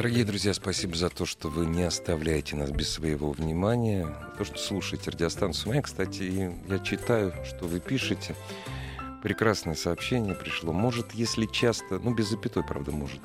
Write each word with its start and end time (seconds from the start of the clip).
Дорогие 0.00 0.24
друзья, 0.24 0.54
спасибо 0.54 0.96
за 0.96 1.10
то, 1.10 1.26
что 1.26 1.50
вы 1.50 1.66
не 1.66 1.82
оставляете 1.82 2.56
нас 2.56 2.70
без 2.70 2.88
своего 2.88 3.32
внимания. 3.32 4.08
То, 4.38 4.46
что 4.46 4.56
слушаете 4.56 5.10
радиостанцию 5.10 5.68
«Моя». 5.68 5.82
Кстати, 5.82 6.22
я 6.70 6.78
читаю, 6.78 7.34
что 7.44 7.66
вы 7.66 7.80
пишете. 7.80 8.34
Прекрасное 9.22 9.74
сообщение 9.74 10.34
пришло. 10.34 10.72
Может, 10.72 11.12
если 11.12 11.44
часто, 11.44 11.98
ну 11.98 12.14
без 12.14 12.30
запятой, 12.30 12.64
правда, 12.64 12.92
может. 12.92 13.20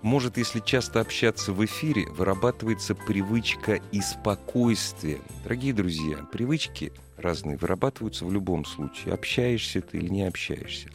Может, 0.00 0.38
если 0.38 0.60
часто 0.60 1.00
общаться 1.02 1.52
в 1.52 1.62
эфире, 1.66 2.06
вырабатывается 2.06 2.94
привычка 2.94 3.78
и 3.92 4.00
спокойствие. 4.00 5.18
Дорогие 5.42 5.74
друзья, 5.74 6.26
привычки 6.32 6.94
разные 7.18 7.58
вырабатываются 7.58 8.24
в 8.24 8.32
любом 8.32 8.64
случае. 8.64 9.12
Общаешься 9.12 9.82
ты 9.82 9.98
или 9.98 10.08
не 10.08 10.22
общаешься. 10.22 10.88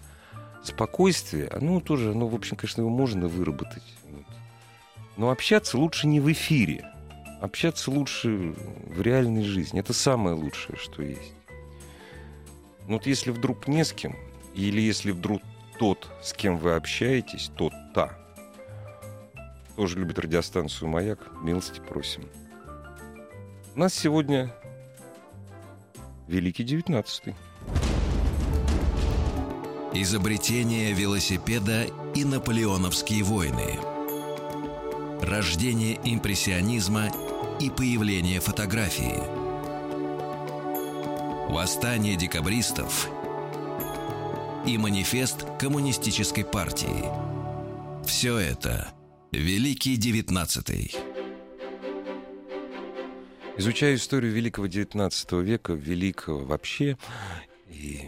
Спокойствие, 0.64 1.48
оно 1.50 1.80
тоже, 1.80 2.16
ну, 2.16 2.26
в 2.26 2.34
общем, 2.34 2.58
конечно, 2.58 2.82
его 2.82 2.90
можно 2.90 3.28
выработать. 3.28 3.84
Но 5.18 5.30
общаться 5.30 5.78
лучше 5.78 6.08
не 6.08 6.20
в 6.20 6.32
эфире. 6.32 6.86
Общаться 7.42 7.92
лучше 7.92 8.54
в 8.88 9.02
реальной 9.02 9.44
жизни. 9.44 9.80
Это 9.80 9.94
самое 9.94 10.36
лучшее, 10.36 10.78
что 10.78 11.02
есть. 11.02 11.34
Ну 12.88 12.94
вот 12.94 13.06
если 13.06 13.32
вдруг 13.32 13.68
не 13.68 13.84
с 13.84 13.94
кем, 13.94 14.16
или 14.54 14.82
если 14.82 15.12
вдруг 15.12 15.42
тот, 15.80 16.10
с 16.22 16.34
кем 16.34 16.58
вы 16.58 16.74
общаетесь, 16.74 17.52
тот 17.56 17.74
та, 17.94 18.18
тоже 19.76 19.98
любит 19.98 20.20
радиостанцию 20.20 20.90
«Маяк», 20.90 21.32
милости 21.42 21.80
просим. 21.80 22.28
У 23.76 23.80
нас 23.80 23.94
сегодня 23.94 24.54
Великий 26.28 26.64
Девятнадцатый. 26.64 27.36
Изобретение 29.94 30.94
велосипеда 30.94 31.86
и 32.16 32.24
наполеоновские 32.24 33.24
войны. 33.24 33.91
Рождение 35.32 35.98
импрессионизма 36.04 37.10
и 37.62 37.70
появление 37.70 38.42
фотографии. 38.42 39.16
Восстание 41.50 42.18
декабристов 42.18 43.08
и 44.68 44.78
манифест 44.78 45.46
коммунистической 45.58 46.44
партии. 46.44 47.06
Все 48.06 48.38
это 48.40 48.92
Великий 49.32 49.96
Девятнадцатый. 49.96 50.94
Изучая 53.56 53.96
историю 53.96 54.34
Великого 54.34 54.68
XIX 54.68 55.42
века, 55.42 55.72
великого 55.72 56.40
вообще 56.40 56.98
и 57.70 58.02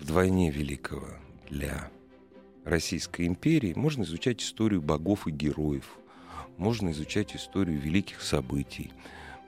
вдвойне 0.00 0.50
великого 0.50 1.06
для 1.50 1.90
Российской 2.64 3.26
империи, 3.26 3.74
можно 3.76 4.04
изучать 4.04 4.40
историю 4.40 4.80
богов 4.80 5.26
и 5.26 5.30
героев, 5.30 5.98
можно 6.56 6.90
изучать 6.90 7.34
историю 7.34 7.78
великих 7.78 8.22
событий, 8.22 8.92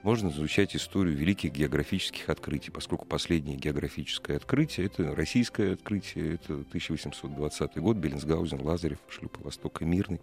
можно 0.01 0.29
изучать 0.29 0.75
историю 0.75 1.15
великих 1.15 1.51
географических 1.51 2.29
открытий, 2.29 2.71
поскольку 2.71 3.05
последнее 3.05 3.57
географическое 3.57 4.37
открытие— 4.37 4.85
это 4.87 5.13
российское 5.13 5.73
открытие, 5.73 6.35
это 6.35 6.53
1820 6.53 7.77
год, 7.77 7.97
Беллинсгаузен, 7.97 8.61
Лазарев, 8.61 8.99
шлюпа 9.09 9.41
Восток 9.43 9.81
и 9.81 9.85
Мирный, 9.85 10.21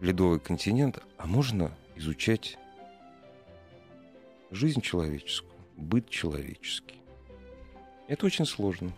Ледовый 0.00 0.40
континент, 0.40 1.02
а 1.16 1.26
можно 1.26 1.70
изучать 1.94 2.58
жизнь 4.50 4.80
человеческую, 4.80 5.54
быт 5.76 6.10
человеческий. 6.10 6.96
Это 8.08 8.26
очень 8.26 8.44
сложно. 8.44 8.92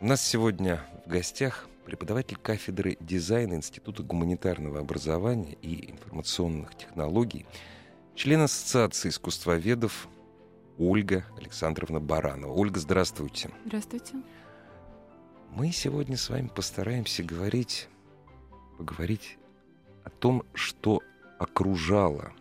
У 0.00 0.06
нас 0.06 0.24
сегодня 0.26 0.80
в 1.04 1.10
гостях 1.10 1.68
преподаватель 1.84 2.36
кафедры 2.36 2.96
дизайна 3.00 3.54
Института 3.54 4.02
гуманитарного 4.02 4.80
образования 4.80 5.56
и 5.62 5.90
информационных 5.90 6.76
технологий, 6.76 7.46
член 8.14 8.42
Ассоциации 8.42 9.08
искусствоведов 9.08 10.08
Ольга 10.78 11.24
Александровна 11.36 12.00
Баранова. 12.00 12.52
Ольга, 12.52 12.80
здравствуйте. 12.80 13.50
Здравствуйте. 13.66 14.14
Мы 15.50 15.70
сегодня 15.70 16.16
с 16.16 16.30
вами 16.30 16.48
постараемся 16.48 17.22
говорить, 17.22 17.88
поговорить 18.78 19.38
о 20.04 20.10
том, 20.10 20.44
что 20.54 21.02
окружало, 21.38 22.32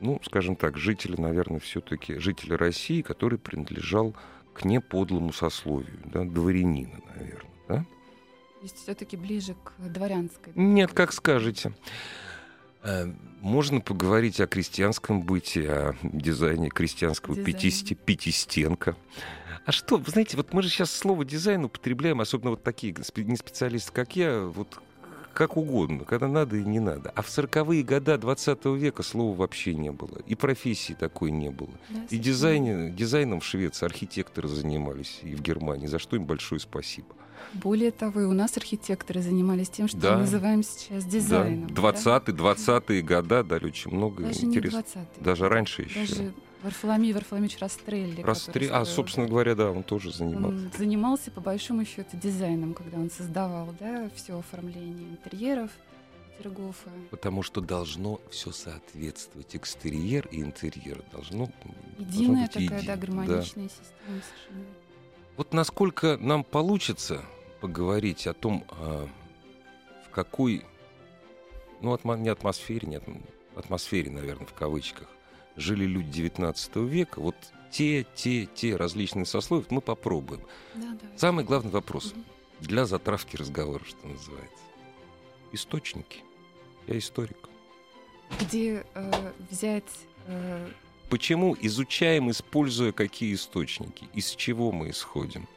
ну, 0.00 0.18
скажем 0.24 0.56
так, 0.56 0.78
жители, 0.78 1.20
наверное, 1.20 1.60
все-таки 1.60 2.14
жители 2.14 2.54
России, 2.54 3.02
который 3.02 3.38
принадлежал 3.38 4.14
к 4.54 4.64
неподлому 4.64 5.32
сословию, 5.32 6.00
да, 6.04 6.24
дворянина, 6.24 7.00
наверное, 7.14 7.52
да? 7.68 7.86
Есть 8.62 8.82
все-таки 8.82 9.16
ближе 9.16 9.54
к 9.64 9.72
дворянской. 9.78 10.52
Нет, 10.54 10.92
как 10.92 11.12
скажете. 11.12 11.72
Э, 12.82 13.06
Можно 13.40 13.80
поговорить 13.80 14.40
о 14.40 14.46
крестьянском 14.46 15.22
быте, 15.22 15.70
о 15.70 15.96
дизайне 16.02 16.68
крестьянского 16.68 17.36
Дизайн. 17.36 17.54
пятисти, 17.54 17.94
пятистенка. 17.94 18.96
А 19.66 19.72
что, 19.72 19.96
вы 19.98 20.10
знаете, 20.10 20.36
вот 20.36 20.52
мы 20.52 20.62
же 20.62 20.68
сейчас 20.68 20.90
слово 20.90 21.24
дизайн 21.24 21.64
употребляем, 21.64 22.20
особенно 22.20 22.50
вот 22.50 22.62
такие 22.62 22.94
не 23.16 23.36
специалисты, 23.36 23.92
как 23.92 24.16
я, 24.16 24.40
вот 24.40 24.80
как 25.34 25.56
угодно, 25.56 26.04
когда 26.04 26.28
надо 26.28 26.56
и 26.56 26.64
не 26.64 26.80
надо. 26.80 27.10
А 27.14 27.22
в 27.22 27.28
40-е 27.28 27.82
годы 27.82 28.16
20 28.18 28.64
века 28.66 29.02
слова 29.02 29.36
вообще 29.36 29.74
не 29.74 29.90
было. 29.90 30.18
И 30.26 30.34
профессии 30.34 30.94
такой 30.94 31.30
не 31.30 31.50
было. 31.50 31.70
Да, 31.88 32.00
И 32.10 32.18
дизайне, 32.18 32.90
дизайном 32.90 33.40
в 33.40 33.44
Швеции 33.44 33.86
архитекторы 33.86 34.48
занимались, 34.48 35.20
и 35.22 35.34
в 35.34 35.40
Германии, 35.42 35.86
за 35.86 35.98
что 35.98 36.16
им 36.16 36.24
большое 36.24 36.60
спасибо. 36.60 37.14
Более 37.54 37.90
того, 37.90 38.20
и 38.20 38.24
у 38.24 38.32
нас 38.32 38.56
архитекторы 38.56 39.22
занимались 39.22 39.68
тем, 39.70 39.88
что 39.88 39.98
Да. 39.98 40.14
мы 40.14 40.20
называем 40.20 40.62
сейчас 40.62 41.04
дизайном. 41.04 41.68
Да, 41.68 41.82
20-е, 41.82 42.34
20-е 42.34 43.02
года 43.02 43.42
дали 43.42 43.66
очень 43.66 43.90
много 43.90 44.22
Даже 44.22 44.40
интересного. 44.44 44.84
20 44.84 45.22
Даже 45.22 45.48
раньше 45.48 45.82
еще. 45.82 46.00
Даже 46.06 46.32
Варфоломей 46.62 47.12
Варфоломеевич 47.12 47.58
Растрелли. 47.58 48.22
Растре- 48.22 48.46
который 48.52 48.68
А, 48.68 48.84
собственно 48.84 49.26
да. 49.26 49.30
говоря, 49.30 49.54
да, 49.54 49.70
он 49.70 49.82
тоже 49.82 50.12
занимался. 50.12 50.48
Он 50.66 50.70
занимался, 50.76 51.30
по 51.30 51.40
большому 51.40 51.84
счету, 51.84 52.16
дизайном, 52.16 52.74
когда 52.74 52.98
он 52.98 53.10
создавал 53.10 53.74
да, 53.80 54.10
все 54.14 54.38
оформление 54.38 55.08
интерьеров 55.08 55.70
Петергофа. 56.36 56.90
Потому 57.10 57.42
что 57.42 57.60
должно 57.60 58.20
все 58.30 58.52
соответствовать. 58.52 59.56
Экстерьер 59.56 60.28
и 60.30 60.40
интерьер 60.42 61.02
должно, 61.12 61.50
Единая 61.98 62.46
должно 62.46 62.60
быть 62.60 62.68
такая, 62.68 62.68
да, 62.68 62.92
едино. 62.92 62.96
гармоничная 62.96 63.68
система 63.68 64.20
совершенно. 64.22 64.66
Вот 65.36 65.54
насколько 65.54 66.18
нам 66.18 66.44
получится 66.44 67.22
поговорить 67.60 68.26
о 68.26 68.34
том, 68.34 68.64
а, 68.70 69.08
в 70.06 70.10
какой, 70.10 70.64
ну, 71.80 71.98
не 72.16 72.28
атмосфере, 72.28 72.88
нет, 72.88 73.04
атмосфере, 73.54 74.10
наверное, 74.10 74.46
в 74.46 74.54
кавычках, 74.54 75.08
жили 75.56 75.84
люди 75.84 76.10
19 76.10 76.76
века, 76.76 77.20
вот 77.20 77.36
те, 77.70 78.06
те, 78.14 78.46
те 78.46 78.76
различные 78.76 79.26
сословия, 79.26 79.66
мы 79.70 79.80
попробуем. 79.80 80.42
Да, 80.74 80.96
да. 81.00 81.18
Самый 81.18 81.44
главный 81.44 81.70
вопрос 81.70 82.14
для 82.60 82.86
затравки 82.86 83.36
разговора, 83.36 83.84
что 83.84 84.06
называется. 84.06 84.64
Источники. 85.52 86.24
Я 86.86 86.98
историк. 86.98 87.48
Где 88.40 88.84
э, 88.94 89.32
взять 89.50 90.06
э, 90.26 90.70
Почему 91.10 91.56
изучаем, 91.60 92.30
используя 92.30 92.92
какие 92.92 93.34
источники? 93.34 94.08
Из 94.14 94.30
чего 94.30 94.70
мы 94.70 94.90
исходим? 94.90 95.48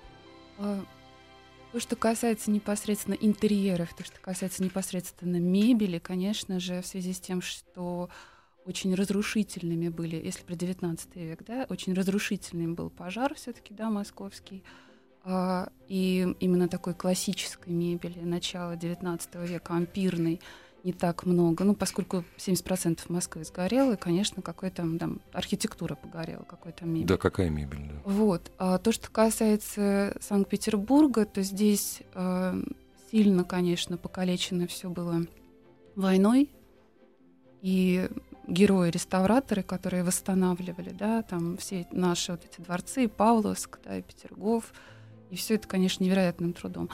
То, 1.73 1.79
что 1.79 1.95
касается 1.95 2.51
непосредственно 2.51 3.15
интерьеров, 3.15 3.95
то, 3.95 4.05
что 4.05 4.19
касается 4.21 4.63
непосредственно 4.63 5.37
мебели, 5.37 5.97
конечно 5.97 6.59
же, 6.59 6.83
в 6.83 6.85
связи 6.85 7.13
с 7.13 7.19
тем, 7.19 7.41
что 7.41 8.11
очень 8.63 8.93
разрушительными 8.93 9.89
были, 9.89 10.17
если 10.17 10.43
про 10.43 10.53
19 10.53 11.15
век, 11.15 11.43
да, 11.43 11.65
очень 11.69 11.95
разрушительным 11.95 12.75
был 12.75 12.91
пожар 12.91 13.33
все-таки, 13.33 13.73
да, 13.73 13.89
московский, 13.89 14.63
А, 15.25 15.69
и 15.87 16.35
именно 16.41 16.67
такой 16.67 16.93
классической 16.93 17.73
мебели 17.73 18.19
начала 18.19 18.75
19 18.75 19.33
века, 19.47 19.73
ампирной, 19.73 20.41
не 20.83 20.91
так 20.91 21.25
много, 21.25 21.63
ну, 21.63 21.75
поскольку 21.75 22.25
70% 22.37 22.99
Москвы 23.07 23.45
сгорело, 23.45 23.93
и, 23.93 23.97
конечно, 23.97 24.41
какой-то 24.41 24.85
там 24.97 25.21
архитектура 25.31 25.95
погорела, 25.95 26.43
какой-то 26.43 26.85
мебель. 26.85 27.07
Да, 27.07 27.17
какая 27.17 27.49
мебель, 27.49 27.87
да. 27.87 28.01
Вот. 28.03 28.51
А 28.57 28.77
то, 28.77 28.91
что 28.91 29.09
касается 29.09 30.15
Санкт-Петербурга, 30.19 31.25
то 31.25 31.41
здесь 31.41 32.01
э, 32.13 32.61
сильно, 33.11 33.43
конечно, 33.45 33.97
покалечено 33.97 34.67
все 34.67 34.89
было 34.89 35.25
войной. 35.95 36.49
И 37.61 38.09
герои-реставраторы, 38.47 39.63
которые 39.63 40.03
восстанавливали, 40.03 40.89
да, 40.89 41.21
там 41.21 41.55
все 41.55 41.87
наши 41.91 42.33
вот 42.33 42.43
эти 42.43 42.59
дворцы, 42.59 43.07
Павловск, 43.07 43.79
да, 43.85 43.97
и 43.97 44.01
Петергоф, 44.01 44.73
и 45.29 45.37
все 45.37 45.55
это, 45.55 45.67
конечно, 45.67 46.03
невероятным 46.03 46.51
трудом. 46.51 46.89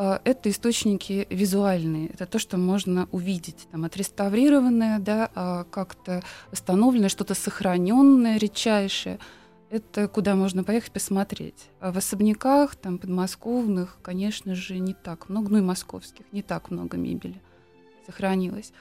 А, 0.00 0.20
это 0.22 0.48
источники 0.48 1.26
визуальные, 1.28 2.10
это 2.10 2.24
то, 2.24 2.38
что 2.38 2.56
можно 2.56 3.08
увидеть, 3.10 3.66
там, 3.72 3.84
отреставрированное, 3.84 5.00
да, 5.00 5.28
а, 5.34 5.64
как-то 5.64 6.22
восстановленное, 6.52 7.08
что-то 7.08 7.34
сохраненное, 7.34 8.38
редчайшее. 8.38 9.18
Это 9.70 10.06
куда 10.06 10.36
можно 10.36 10.62
поехать 10.62 10.92
посмотреть. 10.92 11.68
А 11.80 11.90
в 11.90 11.98
особняках, 11.98 12.76
там, 12.76 12.98
подмосковных, 12.98 13.98
конечно 14.00 14.54
же, 14.54 14.78
не 14.78 14.94
так 14.94 15.28
много, 15.28 15.50
ну 15.50 15.58
и 15.58 15.62
московских, 15.62 16.26
не 16.30 16.42
так 16.42 16.70
много 16.70 16.96
мебели 16.96 17.42
сохранилось. 18.06 18.72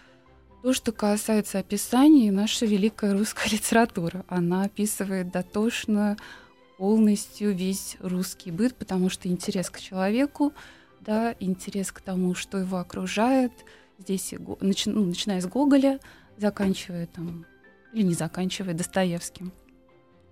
То, 0.62 0.72
что 0.72 0.92
касается 0.92 1.58
описаний, 1.58 2.30
наша 2.30 2.68
великая 2.68 3.14
русская 3.14 3.50
литература, 3.52 4.24
она 4.28 4.66
описывает 4.66 5.32
дотошно 5.32 6.16
полностью 6.78 7.56
весь 7.56 7.98
русский 8.02 8.52
быт, 8.52 8.76
потому 8.76 9.10
что 9.10 9.28
интерес 9.30 9.72
к 9.72 9.80
человеку, 9.80 10.54
да, 11.02 11.36
интерес 11.40 11.92
к 11.92 12.02
тому, 12.02 12.36
что 12.36 12.58
его 12.58 12.78
окружает, 12.78 13.52
здесь, 13.98 14.34
начи, 14.60 14.90
ну, 14.90 15.06
начиная 15.06 15.42
с 15.42 15.46
Гоголя, 15.46 16.00
заканчивая 16.38 17.08
там, 17.08 17.46
или 17.94 18.04
не 18.04 18.14
заканчивая 18.14 18.74
Достоевским, 18.74 19.52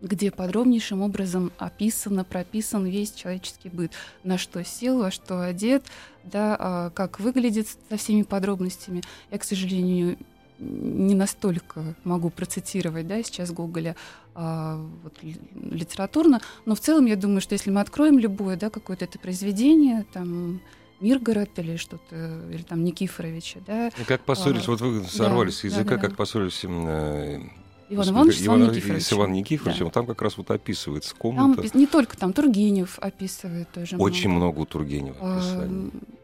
где 0.01 0.31
подробнейшим 0.31 1.01
образом 1.01 1.51
описано, 1.57 2.23
прописан 2.23 2.85
весь 2.85 3.11
человеческий 3.11 3.69
быт, 3.69 3.91
на 4.23 4.37
что 4.37 4.63
сел, 4.63 4.99
во 4.99 5.11
что 5.11 5.41
одет, 5.41 5.83
да, 6.23 6.55
а, 6.59 6.89
как 6.91 7.19
выглядит 7.19 7.67
со 7.89 7.97
всеми 7.97 8.23
подробностями. 8.23 9.01
Я, 9.31 9.39
к 9.39 9.43
сожалению, 9.43 10.17
не 10.59 11.15
настолько 11.15 11.95
могу 12.03 12.29
процитировать 12.29 13.07
да, 13.07 13.21
сейчас 13.23 13.51
Гоголя 13.51 13.95
а, 14.33 14.79
вот, 15.03 15.13
литературно, 15.53 16.41
но 16.65 16.75
в 16.75 16.79
целом 16.79 17.05
я 17.05 17.15
думаю, 17.15 17.41
что 17.41 17.53
если 17.53 17.71
мы 17.71 17.81
откроем 17.81 18.19
любое 18.19 18.57
да, 18.57 18.69
какое-то 18.69 19.05
это 19.05 19.19
произведение, 19.19 20.05
там, 20.13 20.61
Миргород 21.01 21.49
или 21.57 21.75
что-то, 21.75 22.41
или 22.51 22.61
там 22.61 22.83
Никифоровича, 22.83 23.59
да. 23.67 23.91
Ну, 23.97 24.05
как 24.05 24.21
поссорились, 24.21 24.67
а, 24.67 24.71
вот 24.71 24.81
вы 24.81 25.03
сорвались 25.03 25.55
да, 25.55 25.59
с 25.59 25.63
языка, 25.65 25.83
да, 25.83 25.95
да, 25.95 26.07
как 26.07 26.15
поссорились 26.15 26.61
э, 26.63 27.41
Иван 27.89 28.09
Иванович 28.09 28.41
Иван 28.41 28.63
Никифоровичем. 28.63 29.01
С 29.01 29.13
Иваном 29.13 29.33
Никифоровичем. 29.33 29.85
Да. 29.85 29.91
Там 29.91 30.07
как 30.07 30.21
раз 30.21 30.37
вот 30.37 30.49
описывается 30.51 31.15
комната. 31.15 31.61
Там 31.61 31.79
не 31.79 31.87
только 31.87 32.17
там, 32.17 32.33
Тургенев 32.33 32.97
описывает 32.99 33.69
тоже. 33.71 33.97
Очень 33.97 34.29
много, 34.29 34.45
много 34.45 34.59
у 34.59 34.65
Тургенева 34.65 35.37
описаний. 35.37 35.91
А, 35.93 36.15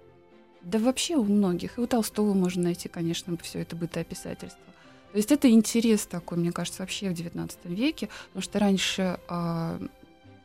да 0.63 0.79
вообще 0.79 1.15
у 1.15 1.23
многих. 1.23 1.77
И 1.77 1.81
у 1.81 1.87
Толстого 1.87 2.33
можно 2.33 2.63
найти, 2.63 2.89
конечно, 2.89 3.37
все 3.41 3.59
это 3.59 3.75
бытоописательство. 3.75 4.61
То 5.11 5.17
есть 5.17 5.31
это 5.31 5.49
интерес 5.49 6.05
такой, 6.05 6.37
мне 6.37 6.51
кажется, 6.51 6.83
вообще 6.83 7.09
в 7.09 7.13
XIX 7.13 7.51
веке, 7.63 8.09
потому 8.27 8.43
что 8.43 8.59
раньше 8.59 9.19
а, 9.27 9.77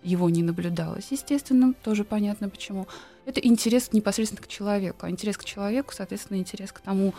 его 0.02 0.28
не 0.28 0.42
наблюдалось, 0.42 1.06
естественно, 1.10 1.72
тоже 1.84 2.02
понятно 2.04 2.48
почему. 2.48 2.88
Это 3.26 3.40
интерес 3.40 3.92
непосредственно 3.92 4.42
к 4.42 4.48
человеку, 4.48 5.06
а 5.06 5.10
интерес 5.10 5.36
к 5.36 5.44
человеку, 5.44 5.94
соответственно, 5.94 6.38
интерес 6.38 6.72
к 6.72 6.80
тому, 6.80 7.14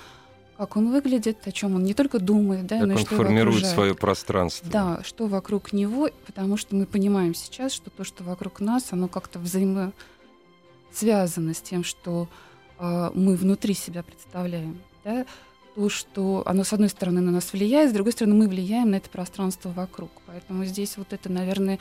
как 0.57 0.75
он 0.75 0.91
выглядит, 0.91 1.37
о 1.45 1.51
чем 1.51 1.75
он 1.75 1.83
не 1.83 1.93
только 1.93 2.19
думает, 2.19 2.65
да, 2.65 2.79
как 2.79 2.87
но 2.87 2.93
и 2.93 2.97
он 2.97 3.01
что 3.05 3.15
формирует 3.15 3.65
свое 3.65 3.95
пространство. 3.95 4.69
Да, 4.69 5.01
что 5.03 5.27
вокруг 5.27 5.71
него, 5.71 6.09
потому 6.25 6.57
что 6.57 6.75
мы 6.75 6.85
понимаем 6.85 7.33
сейчас, 7.35 7.71
что 7.71 7.89
то, 7.89 8.03
что 8.03 8.25
вокруг 8.25 8.59
нас, 8.59 8.87
оно 8.91 9.07
как-то 9.07 9.39
взаимосвязано 9.39 9.93
с 11.53 11.61
тем, 11.61 11.83
что 11.83 12.23
э, 12.23 12.46
мы 12.79 13.35
внутри 13.35 13.73
себя 13.73 14.03
представляем. 14.03 14.79
Да? 15.03 15.25
То, 15.75 15.89
что 15.89 16.43
оно, 16.45 16.63
с 16.63 16.73
одной 16.73 16.89
стороны, 16.89 17.21
на 17.21 17.31
нас 17.31 17.53
влияет, 17.53 17.91
с 17.91 17.93
другой 17.93 18.13
стороны, 18.13 18.35
мы 18.35 18.47
влияем 18.47 18.91
на 18.91 18.95
это 18.95 19.09
пространство 19.09 19.69
вокруг. 19.69 20.11
Поэтому 20.25 20.65
здесь 20.65 20.97
вот 20.97 21.13
это, 21.13 21.31
наверное, 21.31 21.79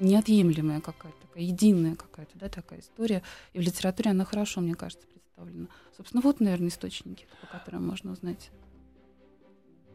неотъемлемая 0.00 0.80
какая-то, 0.80 1.16
такая 1.28 1.44
единая 1.44 1.94
какая-то 1.94 2.38
да, 2.38 2.48
такая 2.48 2.80
история. 2.80 3.22
И 3.52 3.58
в 3.58 3.62
литературе 3.62 4.10
она 4.10 4.24
хорошо, 4.24 4.60
мне 4.60 4.74
кажется, 4.74 5.06
представлена. 5.06 5.68
Собственно, 5.96 6.22
вот, 6.22 6.40
наверное, 6.40 6.68
источники, 6.68 7.26
по 7.40 7.46
которым 7.46 7.86
можно 7.86 8.12
узнать. 8.12 8.50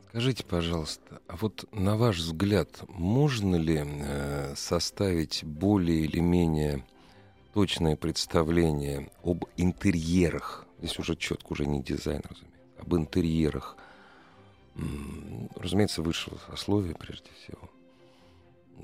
Скажите, 0.10 0.46
пожалуйста, 0.46 1.20
а 1.28 1.36
вот 1.36 1.66
на 1.74 1.98
ваш 1.98 2.20
взгляд, 2.20 2.70
можно 2.88 3.58
ли 3.58 3.84
э, 3.84 4.54
составить 4.56 5.44
более 5.44 6.06
или 6.06 6.20
менее 6.20 6.86
точное 7.56 7.96
представление 7.96 9.10
об 9.24 9.46
интерьерах? 9.56 10.66
Здесь 10.80 11.00
уже 11.00 11.16
четко, 11.16 11.54
уже 11.54 11.66
не 11.66 11.82
дизайн, 11.82 12.22
разумеется, 12.30 12.82
об 12.82 12.96
интерьерах. 12.96 13.78
Разумеется, 15.56 16.02
высшего 16.02 16.38
сословия, 16.50 16.94
прежде 16.94 17.30
всего. 17.32 17.70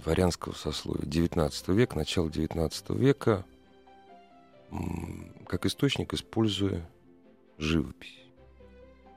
Дворянского 0.01 0.53
сословия. 0.53 1.06
19 1.06 1.68
век, 1.68 1.95
начало 1.95 2.31
19 2.31 2.91
века 2.91 3.45
как 5.47 5.65
источник 5.65 6.13
используя 6.13 6.89
живопись. 7.57 8.20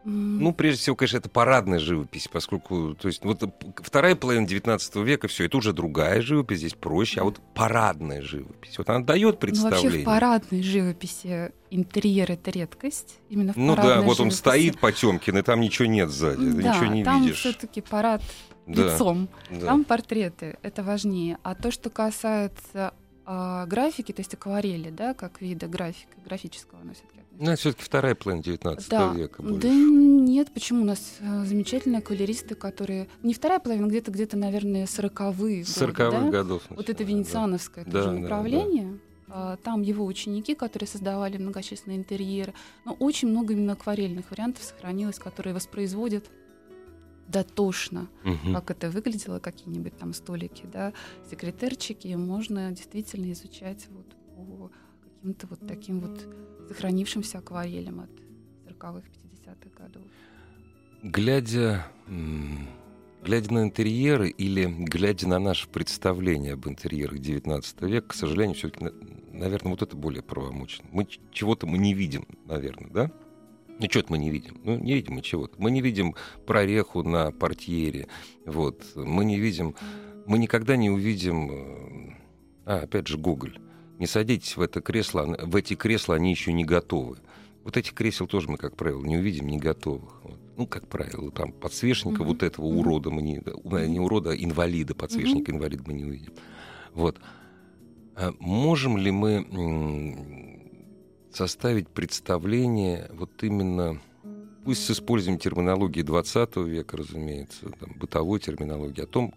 Ну, 0.05 0.53
прежде 0.53 0.83
всего, 0.83 0.97
конечно, 0.97 1.17
это 1.17 1.31
парадная 1.31 1.79
живопись, 1.79 2.29
поскольку, 2.31 2.95
то 2.95 3.09
есть, 3.09 3.25
вот 3.25 3.43
вторая 3.79 4.15
половина 4.15 4.45
XIX 4.45 5.03
века, 5.03 5.29
все, 5.29 5.47
это 5.47 5.57
уже 5.57 5.73
другая 5.73 6.21
живопись, 6.21 6.59
здесь 6.59 6.75
проще, 6.75 7.23
а 7.23 7.25
вот 7.25 7.41
парадная 7.55 8.21
живопись, 8.21 8.77
вот 8.77 8.91
она 8.91 9.01
дает 9.01 9.39
представление. 9.39 9.83
Ну, 9.83 9.89
вообще 9.89 10.03
в 10.03 10.05
парадной 10.05 10.63
живописи 10.63 11.53
интерьер— 11.71 12.31
это 12.33 12.51
редкость, 12.51 13.19
именно 13.31 13.55
в 13.55 13.57
Ну 13.57 13.75
да, 13.77 14.03
вот 14.03 14.21
он 14.21 14.31
стоит 14.31 14.79
Потемкин, 14.79 15.39
и 15.39 15.43
там 15.43 15.61
ничего 15.61 15.87
нет 15.87 16.11
сзади, 16.11 16.51
да, 16.51 16.71
ничего 16.71 16.87
не 16.87 17.03
там 17.03 17.23
видишь. 17.23 17.39
все 17.39 17.53
таки 17.53 17.81
парад 17.81 18.23
да, 18.67 18.95
лицом, 18.95 19.29
да. 19.51 19.67
там 19.67 19.85
портреты, 19.85 20.59
это 20.63 20.83
важнее. 20.83 21.39
А 21.43 21.55
то, 21.55 21.71
что 21.71 21.89
касается 21.89 22.93
а, 23.25 23.65
графики, 23.67 24.13
то 24.13 24.21
есть 24.21 24.35
акварели, 24.35 24.91
да, 24.91 25.15
как 25.15 25.41
вида 25.41 25.67
графика, 25.67 26.13
графического 26.25 26.81
она 26.83 26.93
все-таки 26.93 27.24
ну, 27.39 27.51
это 27.51 27.57
все-таки 27.61 27.83
вторая 27.83 28.15
половина 28.15 28.43
19 28.45 28.89
да. 28.89 29.13
века. 29.13 29.43
Больше. 29.43 29.61
Да 29.61 29.69
нет, 29.69 30.53
почему 30.53 30.83
у 30.83 30.85
нас 30.85 31.17
э, 31.21 31.45
замечательные 31.45 31.99
аквалеристы, 31.99 32.55
которые... 32.55 33.09
Не 33.23 33.35
вторая 33.35 33.61
половина, 33.61 33.87
где-то, 33.87 34.11
где-то, 34.11 34.37
наверное, 34.37 34.85
40-е 34.85 35.63
40-х 35.63 36.11
да? 36.11 36.31
годов. 36.31 36.63
Вот 36.71 36.89
это 36.89 37.05
венециановское 37.05 37.85
да. 37.85 37.91
тоже 37.91 38.07
да, 38.07 38.13
направление. 38.13 38.99
Да, 39.27 39.35
да. 39.35 39.57
Там 39.57 39.83
его 39.83 40.05
ученики, 40.05 40.55
которые 40.55 40.87
создавали 40.87 41.39
многочисленные 41.39 41.99
интерьеры. 41.99 42.55
Но 42.85 42.93
очень 42.95 43.29
много 43.29 43.53
именно 43.53 43.73
акварельных 43.73 44.31
вариантов 44.31 44.63
сохранилось, 44.63 45.19
которые 45.19 45.55
воспроизводят 45.55 46.31
дотошно, 47.29 48.09
угу. 48.25 48.53
как 48.53 48.71
это 48.71 48.91
выглядело, 48.91 49.39
какие-нибудь 49.39 49.97
там 49.97 50.13
столики, 50.13 50.65
да, 50.71 50.93
секретарчики, 51.31 52.09
можно 52.09 52.71
действительно 52.71 53.33
изучать 53.33 53.87
вот 53.91 54.07
по 54.37 54.71
каким-то 55.25 55.47
вот 55.47 55.67
таким 55.67 56.01
вот 56.01 56.29
сохранившимся 56.69 57.39
акварелям 57.39 58.01
от 58.01 58.11
40-х, 58.69 59.09
50-х 59.09 59.83
годов. 59.83 60.03
Глядя, 61.03 61.87
глядя 63.23 63.55
на 63.55 63.63
интерьеры 63.63 64.29
или 64.29 64.67
глядя 64.67 65.27
на 65.27 65.39
наше 65.39 65.67
представление 65.69 66.53
об 66.53 66.69
интерьерах 66.69 67.21
XIX 67.21 67.63
века, 67.89 68.09
к 68.09 68.15
сожалению, 68.15 68.55
все-таки, 68.55 68.91
наверное, 69.33 69.71
вот 69.71 69.81
это 69.81 69.97
более 69.97 70.23
правомочно. 70.23 70.85
Мы 70.93 71.09
чего-то 71.33 71.67
мы 71.67 71.79
не 71.79 71.95
видим, 71.95 72.27
наверное, 72.45 72.91
да? 72.91 73.11
Ну, 73.79 73.87
что-то 73.91 74.13
мы 74.13 74.19
не 74.19 74.29
видим. 74.29 74.61
Ну, 74.63 74.79
не 74.79 74.93
видим 74.93 75.15
мы 75.15 75.23
чего-то. 75.23 75.55
Мы 75.57 75.71
не 75.71 75.81
видим 75.81 76.15
прореху 76.47 77.03
на 77.03 77.33
портьере. 77.33 78.09
Вот. 78.45 78.85
Мы 78.95 79.25
не 79.25 79.41
видим... 79.41 79.75
Мы 80.27 80.39
никогда 80.39 80.77
не 80.77 80.91
увидим... 80.91 81.51
Э, 81.51 82.15
а, 82.67 82.81
опять 82.83 83.09
же, 83.09 83.19
Гоголь. 83.19 83.59
Не 84.05 84.09
садитесь 84.09 84.59
в 84.59 84.61
это 84.61 84.83
кресло, 84.83 85.35
в 85.41 85.57
эти 85.57 85.73
кресла 85.73 86.17
они 86.17 86.29
еще 86.29 86.53
не 86.53 86.67
готовы. 86.67 87.17
Вот 87.63 87.79
этих 87.79 87.95
кресел 87.95 88.27
тоже 88.27 88.51
мы, 88.51 88.59
как 88.59 88.77
правило, 88.77 89.03
не 89.03 89.17
увидим 89.17 89.49
не 89.49 89.57
готовых. 89.57 90.21
Вот. 90.25 90.39
Ну, 90.59 90.67
как 90.67 90.87
правило, 90.89 91.31
там 91.31 91.53
подсвечника 91.53 92.23
mm-hmm. 92.23 92.27
вот 92.27 92.43
этого 92.43 92.67
mm-hmm. 92.67 92.77
урода 92.81 93.09
мы 93.09 93.23
не... 93.23 93.41
Не 93.89 94.01
урода, 94.01 94.33
а 94.33 94.37
инвалида, 94.37 94.95
подсвечника 94.95 95.51
mm-hmm. 95.51 95.55
инвалида 95.55 95.85
мы 95.87 95.93
не 95.95 96.05
увидим. 96.05 96.35
Вот. 96.93 97.19
А 98.15 98.35
можем 98.41 98.99
ли 98.99 99.11
мы 99.11 99.47
составить 101.33 101.89
представление 101.89 103.11
вот 103.15 103.43
именно, 103.43 104.03
пусть 104.67 104.85
с 104.85 104.91
использованием 104.91 105.41
терминологии 105.41 106.03
20 106.03 106.57
века, 106.57 106.99
разумеется, 106.99 107.71
там, 107.81 107.95
бытовой 107.97 108.39
терминологии, 108.39 109.01
о 109.01 109.07
том, 109.07 109.33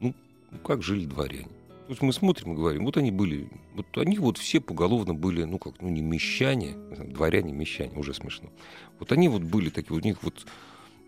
ну, 0.00 0.12
ну, 0.50 0.58
как 0.58 0.82
жили 0.82 1.06
дворяне. 1.06 1.46
То 1.86 1.92
есть 1.92 2.02
мы 2.02 2.12
смотрим 2.12 2.52
и 2.52 2.56
говорим, 2.56 2.84
вот 2.84 2.96
они 2.96 3.12
были, 3.12 3.48
вот 3.74 3.86
они 3.96 4.18
вот 4.18 4.38
все 4.38 4.60
поголовно 4.60 5.14
были, 5.14 5.44
ну 5.44 5.58
как, 5.58 5.80
ну 5.80 5.88
не 5.88 6.00
мещане, 6.00 6.74
дворяне, 6.98 7.52
мещане, 7.52 7.96
уже 7.96 8.12
смешно. 8.12 8.50
Вот 8.98 9.12
они 9.12 9.28
вот 9.28 9.42
были 9.42 9.70
такие, 9.70 9.96
у 9.96 10.00
них 10.00 10.20
вот 10.24 10.46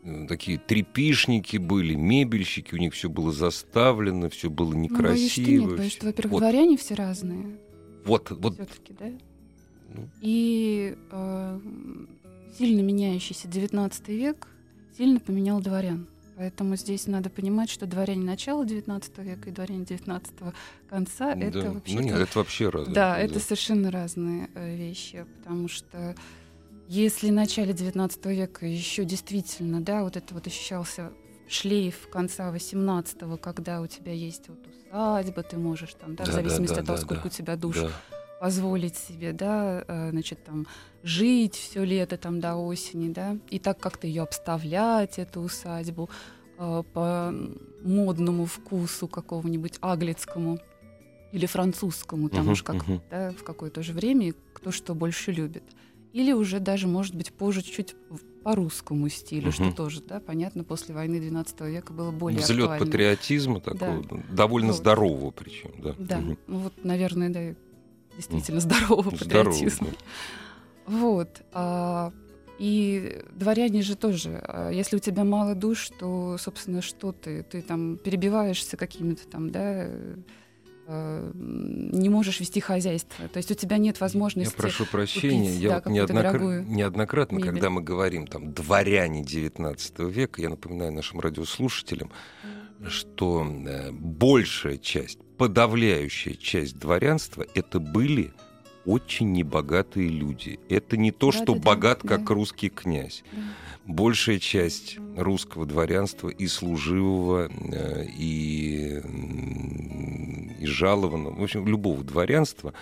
э, 0.04 0.26
такие 0.28 0.56
трепишники 0.56 1.56
были, 1.56 1.96
мебельщики, 1.96 2.76
у 2.76 2.78
них 2.78 2.94
все 2.94 3.08
было 3.08 3.32
заставлено, 3.32 4.30
все 4.30 4.50
было 4.50 4.72
некрасиво. 4.72 5.00
Ну, 5.02 5.14
боюсь, 5.16 5.32
что 5.32 5.40
нет, 5.40 5.78
боюсь, 5.78 5.92
что, 5.92 6.06
во-первых, 6.06 6.32
вот. 6.32 6.38
дворяне 6.38 6.76
все 6.76 6.94
разные. 6.94 7.58
Вот, 8.04 8.30
вот. 8.30 8.54
Все-таки, 8.54 8.94
да? 8.96 9.10
Ну. 9.94 10.08
И 10.20 10.96
э, 11.10 11.60
сильно 12.56 12.82
меняющийся 12.82 13.48
XIX 13.48 13.92
век 14.06 14.46
сильно 14.96 15.18
поменял 15.18 15.60
дворян. 15.60 16.06
Поэтому 16.38 16.76
здесь 16.76 17.08
надо 17.08 17.30
понимать, 17.30 17.68
что 17.68 17.84
дворяне 17.84 18.22
начала 18.22 18.64
XIX 18.64 19.02
века 19.24 19.48
и 19.50 19.52
дворяне 19.52 19.82
XIX 19.82 20.54
конца 20.88 21.34
да. 21.34 21.44
это 21.44 21.72
вообще. 21.72 21.94
Ну 21.96 22.00
нет, 22.00 22.16
это 22.16 22.38
вообще 22.38 22.68
разные. 22.68 22.94
Да, 22.94 23.14
да, 23.14 23.18
это 23.18 23.40
совершенно 23.40 23.90
разные 23.90 24.48
э, 24.54 24.76
вещи, 24.76 25.26
потому 25.38 25.66
что 25.66 26.14
если 26.86 27.30
в 27.30 27.32
начале 27.32 27.72
XIX 27.72 28.32
века 28.32 28.66
еще 28.66 29.04
действительно, 29.04 29.80
да, 29.80 30.04
вот 30.04 30.16
это 30.16 30.32
вот 30.32 30.46
ощущался 30.46 31.10
шлейф 31.48 32.08
конца 32.08 32.54
18-го, 32.54 33.36
когда 33.36 33.80
у 33.80 33.88
тебя 33.88 34.12
есть 34.12 34.48
вот 34.48 34.60
усадьба, 34.64 35.42
ты 35.42 35.56
можешь 35.56 35.94
там, 35.94 36.14
да, 36.14 36.24
да 36.24 36.30
в 36.30 36.34
зависимости 36.34 36.76
да, 36.76 36.76
да, 36.76 36.80
от 36.82 36.86
того, 36.86 36.98
да, 36.98 37.04
сколько 37.04 37.22
да, 37.22 37.28
у 37.28 37.30
тебя 37.30 37.56
душ, 37.56 37.76
да. 37.78 37.90
Позволить 38.40 38.96
себе, 38.96 39.32
да, 39.32 39.84
э, 39.86 40.10
значит, 40.10 40.44
там, 40.44 40.66
жить 41.02 41.54
все 41.54 41.84
лето 41.84 42.16
там 42.16 42.40
до 42.40 42.56
осени, 42.56 43.12
да, 43.12 43.36
и 43.50 43.58
так 43.58 43.78
как-то 43.78 44.06
ее 44.06 44.22
обставлять, 44.22 45.18
эту 45.18 45.40
усадьбу, 45.40 46.08
э, 46.58 46.82
по 46.92 47.34
модному 47.82 48.46
вкусу 48.46 49.08
какого-нибудь 49.08 49.78
аглицкому 49.80 50.58
или 51.32 51.46
французскому, 51.46 52.28
там 52.28 52.48
uh-huh, 52.48 52.52
уж 52.52 52.62
как, 52.62 52.76
uh-huh. 52.76 53.00
да, 53.10 53.30
в 53.32 53.44
какое-то 53.44 53.82
же 53.82 53.92
время, 53.92 54.32
кто 54.54 54.70
что 54.70 54.94
больше 54.94 55.30
любит. 55.30 55.64
Или 56.14 56.32
уже 56.32 56.58
даже, 56.58 56.88
может 56.88 57.14
быть, 57.14 57.32
позже 57.32 57.62
чуть 57.62 57.94
по 58.42 58.54
русскому 58.54 59.10
стилю, 59.10 59.48
угу. 59.48 59.52
что 59.52 59.72
тоже, 59.72 60.00
да, 60.00 60.20
понятно, 60.20 60.64
после 60.64 60.94
войны 60.94 61.20
12 61.20 61.60
века 61.62 61.92
было 61.92 62.10
более 62.10 62.40
Взлет 62.40 62.62
актуально. 62.62 62.86
патриотизма 62.86 63.60
такого, 63.60 64.02
да. 64.02 64.16
довольно 64.30 64.68
вот. 64.68 64.76
здорового 64.76 65.30
причем, 65.32 65.70
да. 65.78 65.94
Да, 65.98 66.18
угу. 66.18 66.36
ну 66.46 66.58
вот, 66.60 66.72
наверное, 66.82 67.28
да, 67.28 67.54
действительно 68.18 68.60
здорового 68.60 69.10
патриотизма. 69.10 69.88
да. 69.88 69.96
Вот. 70.98 71.42
А, 71.52 72.12
и 72.58 73.22
дворяне 73.32 73.82
же 73.82 73.96
тоже, 73.96 74.42
а, 74.44 74.70
если 74.70 74.96
у 74.96 74.98
тебя 74.98 75.24
мало 75.24 75.54
душ, 75.54 75.90
то, 75.98 76.36
собственно, 76.38 76.82
что 76.82 77.12
ты? 77.12 77.42
Ты 77.42 77.62
там 77.62 77.96
перебиваешься 77.96 78.76
какими-то 78.76 79.26
там, 79.26 79.50
да, 79.50 79.88
Э, 80.90 81.30
не 81.34 82.08
можешь 82.08 82.40
вести 82.40 82.60
хозяйство. 82.60 83.28
То 83.28 83.36
есть 83.36 83.50
у 83.50 83.54
тебя 83.54 83.76
нет 83.76 84.00
возможности. 84.00 84.54
Я 84.54 84.62
прошу 84.62 84.86
прощения, 84.86 85.48
купить, 85.48 85.60
я 85.60 85.68
да, 85.68 85.82
вот 85.84 85.90
неоднокр... 85.90 86.38
неоднократно, 86.66 87.36
мебель. 87.36 87.50
когда 87.50 87.68
мы 87.68 87.82
говорим 87.82 88.26
там 88.26 88.54
дворяне 88.54 89.22
19 89.22 89.98
века, 89.98 90.40
я 90.40 90.48
напоминаю 90.48 90.90
нашим 90.92 91.20
радиослушателям, 91.20 92.10
что 92.86 93.46
э, 93.46 93.90
большая 93.92 94.78
часть, 94.78 95.18
подавляющая 95.36 96.34
часть 96.34 96.78
дворянства 96.78 97.46
это 97.54 97.80
были 97.80 98.32
очень 98.84 99.32
небогатые 99.32 100.08
люди. 100.08 100.58
Это 100.68 100.96
не 100.96 101.12
то, 101.12 101.30
да, 101.30 101.36
что 101.36 101.54
да, 101.54 101.60
богат, 101.60 102.00
да, 102.02 102.16
как 102.16 102.30
русский 102.30 102.70
князь. 102.70 103.22
Да. 103.32 103.38
Большая 103.84 104.38
часть 104.38 104.98
русского 105.16 105.66
дворянства 105.66 106.28
и 106.28 106.46
служивого, 106.46 107.50
э, 107.50 108.06
и, 108.16 109.02
и 110.60 110.66
жалованного, 110.66 111.34
в 111.34 111.42
общем, 111.42 111.66
любого 111.66 112.02
дворянства, 112.02 112.72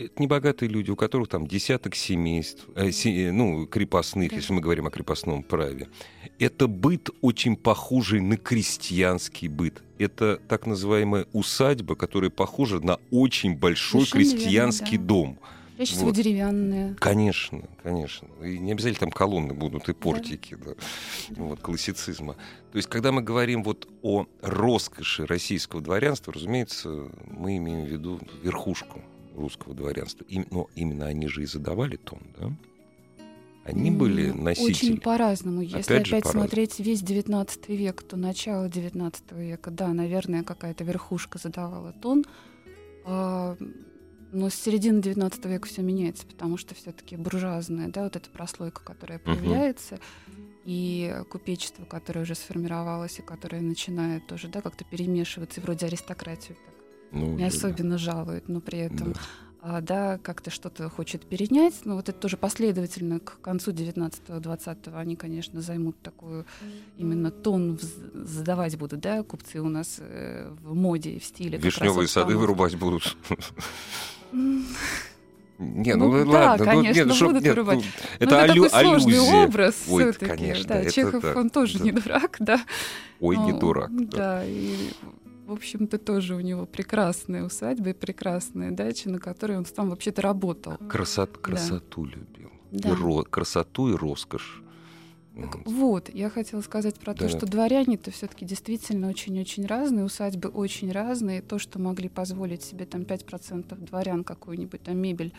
это 0.00 0.22
небогатые 0.22 0.68
люди, 0.68 0.90
у 0.90 0.96
которых 0.96 1.28
там 1.28 1.46
десяток 1.46 1.94
семейств, 1.94 2.66
э, 2.74 2.90
се, 2.90 3.30
ну, 3.32 3.66
крепостных, 3.66 4.30
да. 4.30 4.36
если 4.36 4.52
мы 4.52 4.60
говорим 4.60 4.86
о 4.86 4.90
крепостном 4.90 5.42
праве. 5.42 5.88
Это 6.38 6.66
быт 6.66 7.10
очень 7.20 7.56
похожий 7.56 8.20
на 8.20 8.36
крестьянский 8.36 9.48
быт. 9.48 9.82
Это 9.98 10.40
так 10.48 10.66
называемая 10.66 11.26
усадьба, 11.32 11.94
которая 11.94 12.30
похожа 12.30 12.80
на 12.80 12.98
очень 13.10 13.56
большой 13.56 14.06
Совершенно 14.06 14.40
крестьянский 14.40 14.92
верно, 14.92 15.06
да. 15.06 15.14
дом. 15.14 15.38
Чаще 15.76 15.92
всего 15.92 16.06
вот. 16.06 16.14
деревянные. 16.14 16.94
Конечно, 16.98 17.62
конечно. 17.82 18.28
И 18.42 18.58
не 18.58 18.72
обязательно 18.72 19.00
там 19.00 19.10
колонны 19.10 19.54
будут 19.54 19.88
и 19.88 19.94
портики, 19.94 20.54
да. 20.54 20.72
Да. 21.30 21.42
Вот, 21.42 21.60
классицизма. 21.60 22.34
То 22.72 22.76
есть, 22.76 22.88
когда 22.88 23.12
мы 23.12 23.22
говорим 23.22 23.62
вот 23.62 23.88
о 24.02 24.26
роскоши 24.42 25.24
российского 25.24 25.80
дворянства, 25.80 26.32
разумеется, 26.32 27.08
мы 27.26 27.56
имеем 27.56 27.86
в 27.86 27.88
виду 27.88 28.20
верхушку 28.42 29.00
русского 29.34 29.74
дворянства. 29.74 30.24
И, 30.28 30.44
но 30.50 30.68
именно 30.74 31.06
они 31.06 31.28
же 31.28 31.42
и 31.42 31.46
задавали 31.46 31.96
тон, 31.96 32.20
да? 32.38 32.52
Они 33.64 33.90
были 33.90 34.30
носители. 34.30 34.92
Очень 34.92 35.00
по-разному. 35.00 35.60
Если 35.60 35.94
опять, 35.94 36.08
опять 36.08 36.22
по 36.24 36.30
смотреть 36.30 36.80
весь 36.80 37.02
XIX 37.02 37.48
век, 37.68 38.02
то 38.02 38.16
начало 38.16 38.68
XIX 38.68 39.14
века, 39.32 39.70
да, 39.70 39.88
наверное, 39.88 40.42
какая-то 40.42 40.82
верхушка 40.82 41.38
задавала 41.38 41.92
тон. 41.92 42.24
А, 43.04 43.56
но 44.32 44.48
с 44.48 44.54
середины 44.54 45.00
XIX 45.00 45.48
века 45.48 45.68
все 45.68 45.82
меняется, 45.82 46.26
потому 46.26 46.56
что 46.56 46.74
все-таки 46.74 47.16
буржуазная, 47.16 47.88
да, 47.88 48.04
вот 48.04 48.16
эта 48.16 48.30
прослойка, 48.30 48.82
которая 48.82 49.18
появляется, 49.18 49.96
uh-huh. 49.96 50.62
и 50.64 51.22
купечество, 51.28 51.84
которое 51.84 52.22
уже 52.22 52.34
сформировалось 52.34 53.18
и 53.18 53.22
которое 53.22 53.60
начинает 53.60 54.26
тоже, 54.26 54.48
да, 54.48 54.62
как-то 54.62 54.84
перемешиваться, 54.84 55.60
и 55.60 55.62
вроде 55.62 55.86
аристократию 55.86 56.56
так 56.56 56.79
ну, 57.12 57.36
не 57.36 57.44
особенно 57.44 57.92
да. 57.92 57.98
жалует, 57.98 58.48
но 58.48 58.60
при 58.60 58.78
этом 58.78 59.12
да. 59.12 59.20
А, 59.62 59.82
да, 59.82 60.18
как-то 60.22 60.50
что-то 60.50 60.88
хочет 60.88 61.26
перенять. 61.26 61.74
Но 61.84 61.96
вот 61.96 62.08
это 62.08 62.18
тоже 62.18 62.36
последовательно 62.38 63.20
к 63.20 63.40
концу 63.40 63.72
19-20 63.72 64.98
они, 64.98 65.16
конечно, 65.16 65.60
займут 65.60 66.00
такую 66.00 66.46
именно 66.96 67.30
тон 67.30 67.78
задавать 68.14 68.78
будут, 68.78 69.00
да, 69.00 69.22
купцы 69.22 69.60
у 69.60 69.68
нас 69.68 69.96
э, 69.98 70.50
в 70.62 70.74
моде, 70.74 71.18
в 71.18 71.24
стиле. 71.24 71.58
Вишневые 71.58 72.08
сады 72.08 72.36
вырубать 72.36 72.76
будут. 72.76 73.16
Не, 75.58 75.94
ну, 75.94 76.10
ну 76.10 76.32
да, 76.32 76.52
ладно, 76.52 76.64
конечно, 76.64 77.04
ну, 77.04 77.12
нет, 77.12 77.22
будут 77.22 77.42
нет, 77.42 77.54
вырубать. 77.54 77.78
Ну, 77.80 77.84
это, 78.18 78.24
это 78.24 78.42
аллю, 78.44 78.64
такой 78.64 78.82
сложный 78.82 79.12
аллюзия. 79.12 79.46
образ 79.46 79.74
все-таки. 79.74 80.24
Конечно, 80.24 80.68
да, 80.68 80.90
Чехов, 80.90 81.22
да, 81.22 81.34
он 81.36 81.50
тоже 81.50 81.78
да. 81.78 81.84
не 81.84 81.92
дурак, 81.92 82.36
да. 82.38 82.64
Ой, 83.20 83.36
не 83.36 83.52
дурак. 83.52 83.90
Да, 84.08 84.16
да 84.16 84.44
и 84.46 84.90
в 85.50 85.54
общем-то, 85.54 85.98
тоже 85.98 86.36
у 86.36 86.40
него 86.40 86.64
прекрасная 86.64 87.44
усадьба 87.44 87.90
и 87.90 87.92
прекрасная 87.92 88.70
дача, 88.70 89.10
на 89.10 89.18
которой 89.18 89.58
он 89.58 89.66
сам 89.66 89.90
вообще-то 89.90 90.22
работал. 90.22 90.76
Красот, 90.88 91.38
красоту 91.38 92.06
да. 92.06 92.12
любил. 92.12 92.50
Да. 92.70 92.88
И 92.90 92.92
ро, 92.92 93.24
красоту 93.24 93.92
и 93.92 93.96
роскошь. 93.96 94.62
Так, 95.34 95.66
вот, 95.66 96.08
я 96.14 96.30
хотела 96.30 96.60
сказать 96.60 97.00
про 97.00 97.14
да. 97.14 97.20
то, 97.20 97.28
что 97.28 97.46
дворяне-то 97.46 98.12
все-таки 98.12 98.44
действительно 98.44 99.08
очень-очень 99.08 99.66
разные, 99.66 100.04
усадьбы 100.04 100.48
очень 100.48 100.92
разные. 100.92 101.42
То, 101.42 101.58
что 101.58 101.80
могли 101.80 102.08
позволить 102.08 102.62
себе 102.62 102.86
там 102.86 103.02
5% 103.02 103.74
дворян 103.76 104.22
какую-нибудь 104.22 104.82
там 104.84 104.98
мебель 104.98 105.32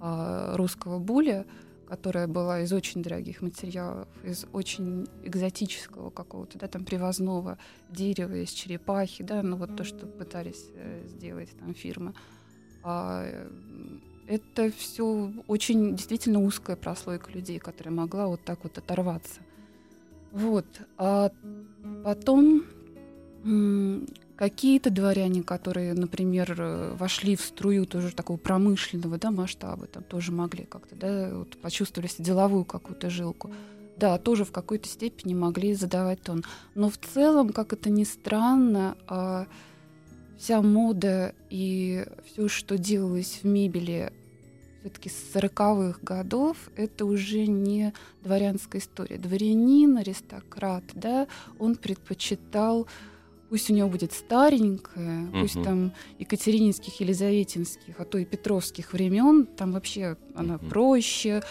э, 0.00 0.54
русского 0.56 0.98
буля, 0.98 1.46
которая 1.88 2.26
была 2.26 2.60
из 2.60 2.72
очень 2.72 3.02
дорогих 3.02 3.42
материалов, 3.42 4.08
из 4.22 4.46
очень 4.52 5.06
экзотического 5.22 6.10
какого-то, 6.10 6.58
да, 6.58 6.68
там 6.68 6.84
привозного 6.84 7.58
дерева, 7.90 8.34
из 8.34 8.50
черепахи, 8.50 9.22
да, 9.22 9.42
ну 9.42 9.56
вот 9.56 9.76
то, 9.76 9.84
что 9.84 10.06
пытались 10.06 10.70
э, 10.74 11.06
сделать 11.06 11.50
там 11.58 11.74
фирмы. 11.74 12.14
А, 12.82 13.26
это 14.26 14.70
все 14.70 15.32
очень 15.46 15.96
действительно 15.96 16.42
узкая 16.42 16.76
прослойка 16.76 17.30
людей, 17.30 17.58
которая 17.58 17.94
могла 17.94 18.26
вот 18.26 18.40
так 18.44 18.60
вот 18.62 18.78
оторваться. 18.78 19.40
Вот. 20.32 20.66
А 20.96 21.30
потом 22.02 22.64
Какие-то 24.36 24.90
дворяне, 24.90 25.42
которые, 25.42 25.94
например, 25.94 26.56
э, 26.58 26.94
вошли 26.98 27.36
в 27.36 27.40
струю 27.40 27.86
тоже 27.86 28.12
такого 28.12 28.36
промышленного 28.36 29.16
да, 29.16 29.30
масштаба, 29.30 29.86
там 29.86 30.02
тоже 30.02 30.32
могли 30.32 30.64
как-то, 30.64 30.96
да, 30.96 31.30
вот 31.32 31.56
почувствовали 31.58 32.10
деловую 32.18 32.64
какую-то 32.64 33.10
жилку. 33.10 33.52
Да, 33.96 34.18
тоже 34.18 34.44
в 34.44 34.50
какой-то 34.50 34.88
степени 34.88 35.34
могли 35.34 35.72
задавать 35.74 36.20
тон. 36.20 36.44
Но 36.74 36.90
в 36.90 36.98
целом, 36.98 37.50
как 37.50 37.72
это 37.72 37.90
ни 37.90 38.02
странно, 38.02 38.96
а, 39.06 39.46
вся 40.36 40.60
мода 40.62 41.32
и 41.48 42.04
все, 42.26 42.48
что 42.48 42.76
делалось 42.76 43.40
в 43.42 43.46
мебели 43.46 44.12
все-таки 44.80 45.08
с 45.08 45.34
40-х 45.34 46.00
годов, 46.02 46.56
это 46.76 47.06
уже 47.06 47.46
не 47.46 47.94
дворянская 48.22 48.82
история. 48.82 49.16
Дворянин, 49.16 49.96
аристократ, 49.96 50.84
да, 50.94 51.26
он 51.58 51.76
предпочитал 51.76 52.86
пусть 53.48 53.70
у 53.70 53.74
него 53.74 53.88
будет 53.88 54.12
старенькая, 54.12 55.24
угу. 55.24 55.40
пусть 55.40 55.62
там 55.62 55.92
Екатерининских, 56.18 57.00
Елизаветинских, 57.00 58.00
а 58.00 58.04
то 58.04 58.18
и 58.18 58.24
Петровских 58.24 58.92
времен, 58.92 59.46
там 59.46 59.72
вообще 59.72 60.16
она 60.34 60.56
угу. 60.56 60.66
проще, 60.66 61.42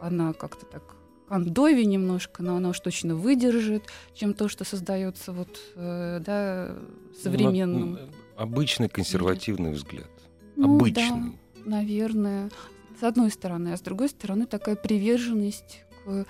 она 0.00 0.32
как-то 0.32 0.66
так 0.66 0.82
кондове 1.28 1.84
немножко, 1.84 2.42
но 2.42 2.56
она 2.56 2.70
уж 2.70 2.80
точно 2.80 3.14
выдержит, 3.14 3.82
чем 4.14 4.32
то, 4.32 4.48
что 4.48 4.64
создается 4.64 5.32
вот, 5.32 5.60
э, 5.74 6.20
да, 6.24 6.74
современным. 7.22 7.92
Ну, 7.92 7.98
обычный 8.36 8.88
консервативный 8.88 9.72
взгляд. 9.72 10.10
Ну, 10.56 10.76
обычный. 10.76 11.38
Да, 11.56 11.70
наверное. 11.70 12.50
С 12.98 13.02
одной 13.02 13.30
стороны, 13.30 13.68
а 13.72 13.76
с 13.76 13.80
другой 13.80 14.08
стороны 14.08 14.46
такая 14.46 14.74
приверженность 14.74 15.84
к 16.04 16.26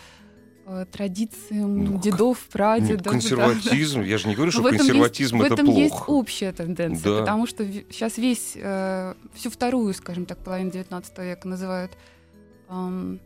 традициям 0.93 1.85
ну, 1.85 2.01
дедов, 2.01 2.47
прадедов. 2.53 3.07
Нет, 3.07 3.09
консерватизм, 3.09 4.01
да. 4.01 4.07
я 4.07 4.19
же 4.19 4.29
не 4.29 4.35
говорю, 4.35 4.53
что 4.53 4.63
в 4.63 4.69
консерватизм 4.69 5.37
есть, 5.37 5.47
это 5.53 5.63
плохо. 5.63 5.67
В 5.67 5.79
этом 5.79 5.83
есть 5.83 6.03
общая 6.07 6.53
тенденция, 6.53 7.13
да. 7.13 7.21
потому 7.21 7.47
что 7.47 7.67
сейчас 7.67 8.19
весь, 8.19 8.53
э, 8.55 9.15
всю 9.35 9.51
вторую, 9.51 9.95
скажем 9.95 10.27
так, 10.27 10.39
половину 10.39 10.71
XIX 10.71 11.25
века 11.25 11.49
называют 11.49 11.93
э, 12.69 13.17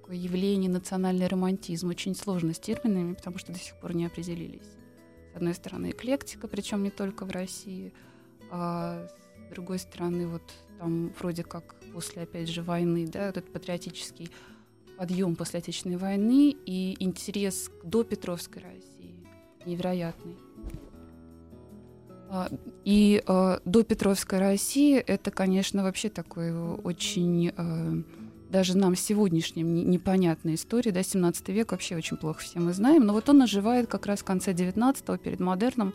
такое 0.00 0.16
явление 0.16 0.70
национальный 0.70 1.26
романтизм. 1.26 1.88
Очень 1.88 2.14
сложно 2.14 2.54
с 2.54 2.58
терминами, 2.58 3.14
потому 3.14 3.38
что 3.38 3.52
до 3.52 3.58
сих 3.58 3.74
пор 3.76 3.94
не 3.94 4.06
определились. 4.06 4.68
С 5.32 5.36
одной 5.36 5.54
стороны, 5.54 5.90
эклектика, 5.90 6.46
причем 6.48 6.82
не 6.82 6.90
только 6.90 7.24
в 7.24 7.30
России, 7.30 7.92
а 8.50 9.08
с 9.48 9.52
другой 9.52 9.78
стороны, 9.78 10.28
вот 10.28 10.42
там 10.78 11.12
вроде 11.18 11.42
как 11.42 11.74
после, 11.92 12.22
опять 12.22 12.48
же, 12.48 12.62
войны, 12.62 13.06
да, 13.06 13.28
этот 13.28 13.52
патриотический 13.52 14.30
подъем 14.96 15.36
после 15.36 15.58
Отечественной 15.58 15.96
войны 15.96 16.56
и 16.66 16.96
интерес 17.00 17.68
к 17.68 17.84
допетровской 17.84 18.62
России 18.62 18.96
невероятный. 19.64 20.36
А, 22.28 22.48
и 22.84 23.22
э, 23.26 23.58
допетровская 23.64 24.40
Россия 24.40 25.02
это, 25.06 25.30
конечно, 25.30 25.82
вообще 25.82 26.08
такой 26.08 26.52
очень 26.52 27.52
э, 27.56 28.02
даже 28.50 28.76
нам 28.76 28.96
сегодняшним 28.96 29.90
непонятная 29.90 30.54
история, 30.54 30.92
да, 30.92 31.02
17 31.02 31.48
век 31.50 31.72
вообще 31.72 31.96
очень 31.96 32.16
плохо 32.16 32.40
все 32.40 32.58
мы 32.58 32.72
знаем, 32.72 33.04
но 33.04 33.12
вот 33.12 33.28
он 33.28 33.42
оживает 33.42 33.88
как 33.88 34.06
раз 34.06 34.20
в 34.20 34.24
конце 34.24 34.52
19-го, 34.52 35.16
перед 35.18 35.40
модерном, 35.40 35.94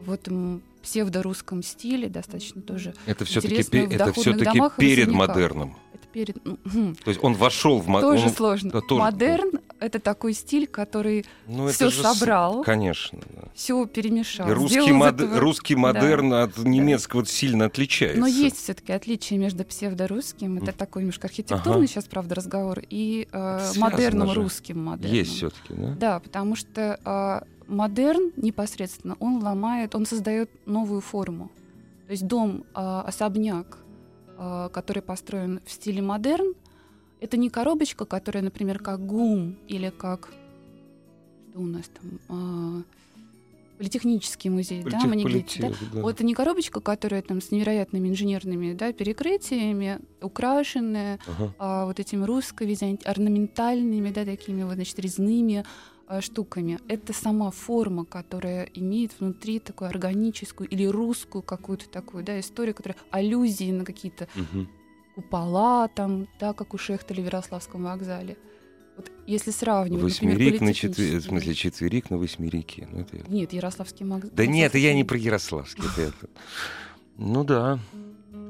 в 0.00 0.12
этом 0.12 0.62
псевдорусском 0.82 1.62
стиле, 1.62 2.08
достаточно 2.08 2.62
тоже 2.62 2.94
Это 3.06 3.24
все-таки, 3.24 3.56
это 3.56 4.12
все-таки 4.12 4.60
перед 4.78 5.08
модерном 5.08 5.76
перед... 6.16 6.38
Хм. 6.46 6.94
То 7.04 7.10
есть 7.10 7.22
он 7.22 7.34
вошел 7.34 7.78
в... 7.80 8.00
Тоже 8.00 8.28
он... 8.28 8.32
сложно. 8.32 8.70
Да, 8.70 8.80
тоже... 8.80 9.02
Модерн— 9.02 9.50
это 9.80 10.00
такой 10.00 10.32
стиль, 10.32 10.66
который 10.66 11.26
ну, 11.46 11.68
все 11.68 11.90
собрал. 11.90 12.62
С... 12.62 12.64
Конечно. 12.64 13.18
Да. 13.34 13.48
Все 13.54 13.84
перемешал. 13.84 14.48
И 14.48 14.52
русский, 14.52 14.92
мод... 14.92 15.14
этого... 15.14 15.38
русский 15.38 15.76
модерн 15.76 16.30
да. 16.30 16.42
от 16.44 16.56
немецкого 16.56 17.22
да. 17.22 17.28
сильно 17.28 17.66
отличается. 17.66 18.18
Но 18.18 18.26
есть 18.26 18.56
все-таки 18.56 18.94
отличие 18.94 19.38
между 19.38 19.64
псевдорусским, 19.64 20.56
это 20.56 20.72
такой 20.72 21.02
немножко 21.02 21.26
архитектурный 21.26 21.84
ага. 21.84 21.86
сейчас, 21.86 22.04
правда, 22.06 22.34
разговор, 22.34 22.80
и 22.88 23.28
э, 23.30 23.72
модерном 23.76 24.28
же. 24.28 24.34
русским 24.36 24.82
модерном. 24.82 25.14
Есть 25.14 25.32
все-таки, 25.32 25.74
да? 25.74 25.96
Да, 26.00 26.20
потому 26.20 26.56
что 26.56 26.98
э, 27.04 27.46
модерн 27.68 28.32
непосредственно, 28.36 29.16
он 29.20 29.42
ломает, 29.42 29.94
он 29.94 30.06
создает 30.06 30.50
новую 30.66 31.00
форму. 31.00 31.50
То 32.06 32.12
есть 32.12 32.26
дом, 32.26 32.64
э, 32.74 33.02
особняк, 33.06 33.78
Э, 34.38 34.68
который 34.70 35.02
построен 35.02 35.60
в 35.64 35.70
стиле 35.70 36.02
модерн, 36.02 36.54
это 37.20 37.38
не 37.38 37.48
коробочка, 37.48 38.04
которая, 38.04 38.42
например, 38.42 38.78
как 38.78 39.06
ГУМ 39.06 39.56
или 39.66 39.88
как 39.88 40.30
что 41.50 41.60
у 41.60 41.66
нас 41.66 41.84
там 41.88 42.20
а, 42.28 42.82
политехнический 43.78 44.50
музей, 44.50 44.82
Политех, 44.82 45.02
да, 45.02 45.08
Манигете, 45.08 45.62
да? 45.62 45.68
да. 45.94 46.02
Вот 46.02 46.16
это 46.16 46.24
не 46.24 46.34
коробочка, 46.34 46.80
которая 46.80 47.22
там 47.22 47.40
с 47.40 47.50
невероятными 47.50 48.10
инженерными 48.10 48.74
да, 48.74 48.92
перекрытиями, 48.92 50.00
украшенная 50.20 51.18
ага. 51.26 51.54
а, 51.58 51.86
вот 51.86 51.98
этими 51.98 52.24
русско-орнаментальными, 52.24 54.10
да, 54.10 54.26
такими 54.26 54.64
вот, 54.64 54.74
значит, 54.74 54.98
резными 54.98 55.64
Э, 55.64 55.95
штуками. 56.20 56.78
Это 56.88 57.12
сама 57.12 57.50
форма, 57.50 58.04
которая 58.04 58.64
имеет 58.74 59.18
внутри 59.18 59.58
такую 59.58 59.88
органическую 59.88 60.68
или 60.68 60.84
русскую 60.84 61.42
какую-то 61.42 61.88
такую 61.88 62.24
да, 62.24 62.38
историю, 62.40 62.74
которая 62.74 62.98
аллюзии 63.10 63.70
на 63.70 63.84
какие-то 63.84 64.28
угу. 64.34 64.66
купола, 65.14 65.88
там, 65.88 66.28
да, 66.38 66.52
как 66.52 66.74
у 66.74 66.78
Шехтеля 66.78 67.22
в 67.22 67.26
Ярославском 67.26 67.84
вокзале. 67.84 68.36
Вот 68.96 69.12
если 69.26 69.50
сравнивать, 69.50 70.02
Восьмерик 70.02 70.54
например, 70.54 70.62
на 70.62 70.74
четвер... 70.74 71.20
в 71.20 71.24
смысле 71.24 71.54
четверик 71.54 72.08
на 72.08 72.16
восьмерике. 72.16 72.88
Ну, 72.90 73.00
это... 73.00 73.30
Нет, 73.30 73.52
Ярославский 73.52 74.06
вокзал. 74.06 74.30
Да 74.32 74.46
нет, 74.46 74.74
я 74.74 74.94
не 74.94 75.04
про 75.04 75.18
Ярославский. 75.18 75.84
Это... 75.98 76.28
Ну 77.18 77.44
да. 77.44 77.78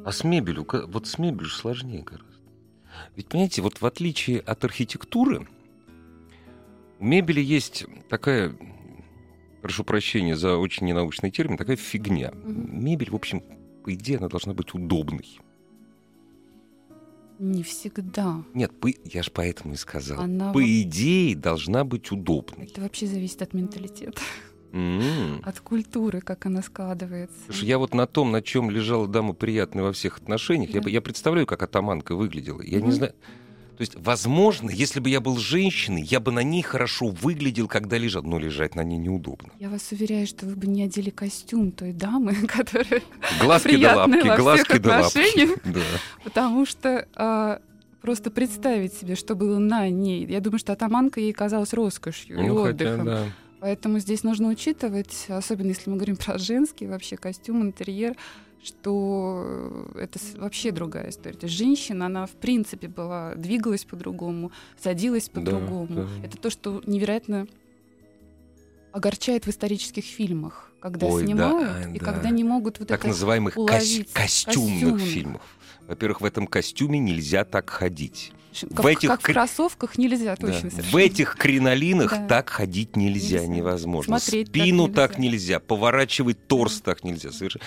А 0.04 0.12
с 0.12 0.22
мебелью, 0.22 0.64
вот 0.88 1.06
с 1.08 1.18
мебелью 1.18 1.50
сложнее 1.50 2.02
гораздо. 2.02 2.26
Ведь, 3.16 3.28
понимаете, 3.28 3.62
вот 3.62 3.80
в 3.80 3.86
отличие 3.86 4.38
от 4.40 4.64
архитектуры, 4.64 5.48
у 6.98 7.04
мебели 7.04 7.40
есть 7.40 7.84
такая, 8.08 8.54
прошу 9.62 9.84
прощения 9.84 10.36
за 10.36 10.56
очень 10.56 10.86
ненаучный 10.86 11.30
термин, 11.30 11.56
такая 11.56 11.76
фигня. 11.76 12.32
Мебель, 12.44 13.10
в 13.10 13.14
общем, 13.14 13.42
по 13.84 13.94
идее, 13.94 14.18
она 14.18 14.28
должна 14.28 14.54
быть 14.54 14.74
удобной. 14.74 15.38
Не 17.38 17.62
всегда. 17.62 18.42
Нет, 18.54 18.72
по, 18.80 18.88
я 19.04 19.22
же 19.22 19.30
поэтому 19.30 19.74
и 19.74 19.76
сказал. 19.76 20.20
Она 20.20 20.52
по 20.52 20.64
идее 20.82 21.36
должна 21.36 21.84
быть 21.84 22.10
удобной. 22.10 22.66
Это 22.66 22.80
вообще 22.80 23.06
зависит 23.06 23.42
от 23.42 23.52
менталитета. 23.52 24.20
Mm. 24.72 25.42
От 25.42 25.60
культуры, 25.60 26.20
как 26.20 26.46
она 26.46 26.62
складывается. 26.62 27.36
Слушай, 27.46 27.66
я 27.68 27.78
вот 27.78 27.94
на 27.94 28.06
том, 28.06 28.32
на 28.32 28.42
чем 28.42 28.70
лежала 28.70 29.06
дама 29.06 29.32
приятная 29.32 29.84
во 29.84 29.92
всех 29.92 30.18
отношениях, 30.18 30.72
да. 30.72 30.80
я, 30.84 30.90
я 30.90 31.00
представляю, 31.00 31.46
как 31.46 31.62
атаманка 31.62 32.14
выглядела. 32.14 32.62
Я 32.62 32.78
mm-hmm. 32.78 32.82
не 32.82 32.90
знаю. 32.92 33.14
То 33.76 33.82
есть, 33.82 33.94
возможно, 33.96 34.70
если 34.70 35.00
бы 35.00 35.10
я 35.10 35.20
был 35.20 35.36
женщиной, 35.36 36.02
я 36.02 36.18
бы 36.18 36.32
на 36.32 36.42
ней 36.42 36.62
хорошо 36.62 37.08
выглядел, 37.08 37.68
когда 37.68 37.98
лежал. 37.98 38.22
Но 38.22 38.38
лежать 38.38 38.74
на 38.74 38.82
ней 38.82 38.96
неудобно. 38.96 39.50
Я 39.60 39.68
вас 39.68 39.92
уверяю, 39.92 40.26
что 40.26 40.46
вы 40.46 40.56
бы 40.56 40.66
не 40.66 40.82
одели 40.82 41.10
костюм 41.10 41.72
той 41.72 41.92
дамы, 41.92 42.34
которая 42.48 43.02
глазки 43.40 43.76
до 43.76 43.96
лапки, 43.96 44.36
глазки 44.36 44.78
до 44.78 44.88
лапки. 44.88 45.48
Да. 45.66 45.80
Потому 46.24 46.64
что 46.64 47.06
а, 47.16 47.60
просто 48.00 48.30
представить 48.30 48.94
себе, 48.94 49.14
что 49.14 49.34
было 49.34 49.58
на 49.58 49.88
ней. 49.90 50.24
Я 50.26 50.40
думаю, 50.40 50.58
что 50.58 50.72
атаманка 50.72 51.20
ей 51.20 51.32
казалась 51.32 51.72
роскошью 51.72 52.38
ну, 52.38 52.66
и 52.66 52.70
отдыхом. 52.70 52.98
Хотя, 53.00 53.04
да. 53.04 53.26
Поэтому 53.60 53.98
здесь 53.98 54.22
нужно 54.22 54.48
учитывать, 54.48 55.26
особенно 55.28 55.68
если 55.68 55.90
мы 55.90 55.96
говорим 55.96 56.16
про 56.16 56.38
женский 56.38 56.86
вообще 56.86 57.16
костюм, 57.16 57.62
интерьер, 57.62 58.16
что 58.66 59.86
это 59.94 60.18
вообще 60.36 60.72
другая 60.72 61.10
история. 61.10 61.36
То 61.36 61.46
есть 61.46 61.56
женщина, 61.56 62.06
она 62.06 62.26
в 62.26 62.32
принципе 62.32 62.88
была, 62.88 63.34
двигалась 63.34 63.84
по-другому, 63.84 64.52
садилась 64.82 65.28
по-другому. 65.28 65.86
Да, 65.88 66.02
да. 66.02 66.26
Это 66.26 66.36
то, 66.36 66.50
что 66.50 66.82
невероятно 66.86 67.46
огорчает 68.92 69.46
в 69.46 69.50
исторических 69.50 70.04
фильмах, 70.04 70.72
когда 70.80 71.06
Ой, 71.06 71.24
снимают 71.24 71.84
да, 71.84 71.90
и 71.90 71.98
да. 71.98 72.04
когда 72.04 72.30
не 72.30 72.44
могут 72.44 72.78
вот 72.78 72.88
так 72.88 73.00
это 73.00 73.08
называемых 73.08 73.56
уловить. 73.56 74.12
костюмных 74.12 74.80
Костюм. 74.80 74.98
фильмов. 74.98 75.42
Во-первых, 75.86 76.20
в 76.20 76.24
этом 76.24 76.46
костюме 76.46 76.98
нельзя 76.98 77.44
так 77.44 77.70
ходить. 77.70 78.32
Как 78.60 78.84
в, 78.84 78.86
этих, 78.86 79.08
как 79.10 79.20
в 79.20 79.24
кроссовках 79.24 79.98
нельзя 79.98 80.34
точно. 80.34 80.70
Да. 80.70 80.82
В 80.82 80.96
этих 80.96 81.36
кринолинах 81.36 82.10
да. 82.10 82.26
так 82.26 82.48
ходить 82.48 82.96
нельзя, 82.96 83.40
нельзя. 83.40 83.46
невозможно. 83.52 84.18
Смотреть 84.18 84.48
Спину 84.48 84.88
так 84.88 84.94
нельзя. 84.94 85.08
так 85.08 85.18
нельзя, 85.18 85.60
поворачивать 85.60 86.46
торс 86.46 86.78
да. 86.78 86.92
так 86.92 87.04
нельзя. 87.04 87.32
Совершенно. 87.32 87.64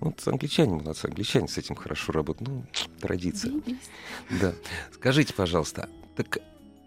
Вот 0.00 0.26
англичане, 0.26 0.76
молодцы, 0.76 1.06
англичане 1.06 1.48
с 1.48 1.58
этим 1.58 1.74
хорошо 1.74 2.12
работают. 2.12 2.48
Ну, 2.48 2.64
традиция. 3.00 3.52
Да. 4.40 4.54
Скажите, 4.92 5.34
пожалуйста, 5.34 5.88
так 6.16 6.38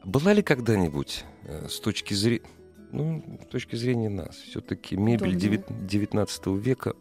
была 0.03 0.33
ли 0.33 0.41
когда-нибудь 0.41 1.25
э, 1.43 1.67
с 1.69 1.79
точки 1.79 2.13
зрения, 2.13 2.45
ну, 2.91 3.39
с 3.43 3.51
точки 3.51 3.75
зрения 3.75 4.09
нас, 4.09 4.35
все-таки 4.35 4.95
мебель 4.95 5.35
Удобная. 5.35 5.87
19 5.87 6.47
века 6.47 6.93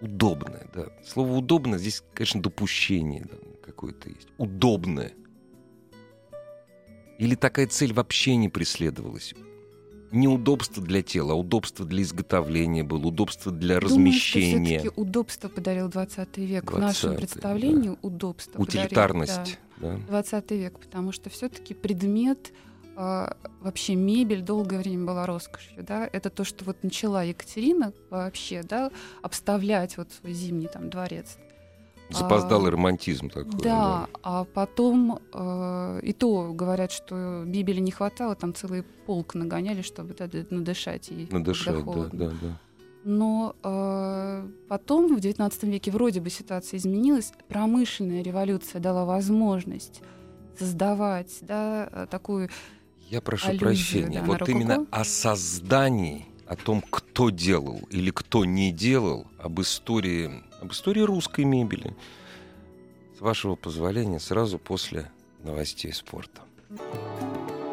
удобная, 0.00 0.66
да. 0.74 0.88
Слово 1.04 1.32
удобно 1.32 1.78
здесь, 1.78 2.02
конечно, 2.14 2.42
допущение 2.42 3.24
да, 3.24 3.36
какое-то 3.64 4.08
есть. 4.08 4.28
Удобное. 4.36 5.12
Или 7.18 7.36
такая 7.36 7.66
цель 7.68 7.92
вообще 7.92 8.36
не 8.36 8.48
преследовалась? 8.48 9.34
Не 10.12 10.28
удобство 10.28 10.82
для 10.82 11.02
тела, 11.02 11.32
а 11.32 11.36
удобство 11.36 11.84
для 11.84 12.02
изготовления 12.02 12.84
было, 12.84 13.06
удобство 13.06 13.50
для 13.50 13.80
Думаю, 13.80 13.94
размещения. 13.94 14.80
Что 14.80 14.92
удобство 14.96 15.48
подарил 15.48 15.88
20 15.88 16.38
век. 16.38 16.64
20 16.64 16.70
в 16.70 16.78
нашем 16.78 17.16
представлении 17.16 17.88
да. 17.90 17.96
удобство 18.02 18.60
Утилитарность. 18.60 19.58
Подарил, 19.80 19.98
да, 20.06 20.06
да. 20.08 20.22
20 20.22 20.50
век, 20.52 20.78
потому 20.78 21.12
что 21.12 21.30
все-таки 21.30 21.74
предмет 21.74 22.52
а, 22.94 23.36
вообще 23.60 23.94
мебель 23.94 24.42
долгое 24.42 24.78
время 24.78 25.06
была 25.06 25.26
роскошью, 25.26 25.82
да, 25.82 26.08
это 26.12 26.28
то, 26.28 26.44
что 26.44 26.64
вот 26.64 26.82
начала 26.82 27.22
Екатерина 27.22 27.92
вообще, 28.10 28.62
да, 28.62 28.90
обставлять 29.22 29.96
вот 29.96 30.12
свой 30.12 30.34
зимний 30.34 30.68
там 30.68 30.90
дворец. 30.90 31.38
Запоздалый 32.12 32.68
а, 32.68 32.72
романтизм 32.72 33.28
такой. 33.28 33.52
Да, 33.52 33.58
да. 33.60 34.08
а 34.22 34.44
потом 34.44 35.20
э, 35.32 36.00
и 36.02 36.12
то 36.12 36.52
говорят, 36.52 36.92
что 36.92 37.44
Библии 37.46 37.80
не 37.80 37.90
хватало, 37.90 38.34
там 38.34 38.54
целый 38.54 38.82
полк 38.82 39.34
нагоняли, 39.34 39.82
чтобы 39.82 40.14
да, 40.14 40.28
надышать 40.50 41.08
ей. 41.08 41.28
Надышать, 41.30 41.84
да, 41.84 42.08
да, 42.12 42.32
да. 42.40 42.58
Но 43.04 43.56
э, 43.62 44.48
потом 44.68 45.16
в 45.16 45.18
XIX 45.18 45.52
веке 45.62 45.90
вроде 45.90 46.20
бы 46.20 46.30
ситуация 46.30 46.78
изменилась, 46.78 47.32
промышленная 47.48 48.22
революция 48.22 48.80
дала 48.80 49.04
возможность 49.04 50.02
создавать 50.58 51.38
да, 51.42 52.06
такую 52.10 52.48
Я 53.10 53.20
прошу 53.20 53.48
аллюзию, 53.48 53.68
прощения, 53.68 54.20
да, 54.20 54.26
вот 54.26 54.48
именно 54.48 54.86
о 54.90 55.04
создании, 55.04 56.26
о 56.46 56.56
том, 56.56 56.82
кто 56.88 57.30
делал 57.30 57.80
или 57.90 58.10
кто 58.10 58.44
не 58.44 58.72
делал, 58.72 59.26
об 59.38 59.60
истории 59.60 60.42
об 60.62 60.72
истории 60.72 61.00
русской 61.00 61.44
мебели. 61.44 61.94
С 63.18 63.20
вашего 63.20 63.56
позволения, 63.56 64.20
сразу 64.20 64.58
после 64.58 65.10
новостей 65.42 65.92
спорта. 65.92 66.42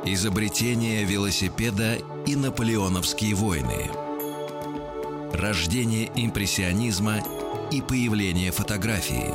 Изобретение 0.05 1.03
велосипеда 1.03 1.97
и 2.25 2.35
наполеоновские 2.35 3.35
войны. 3.35 3.89
Рождение 5.33 6.09
импрессионизма 6.15 7.19
и 7.71 7.81
появление 7.81 8.51
фотографии. 8.51 9.33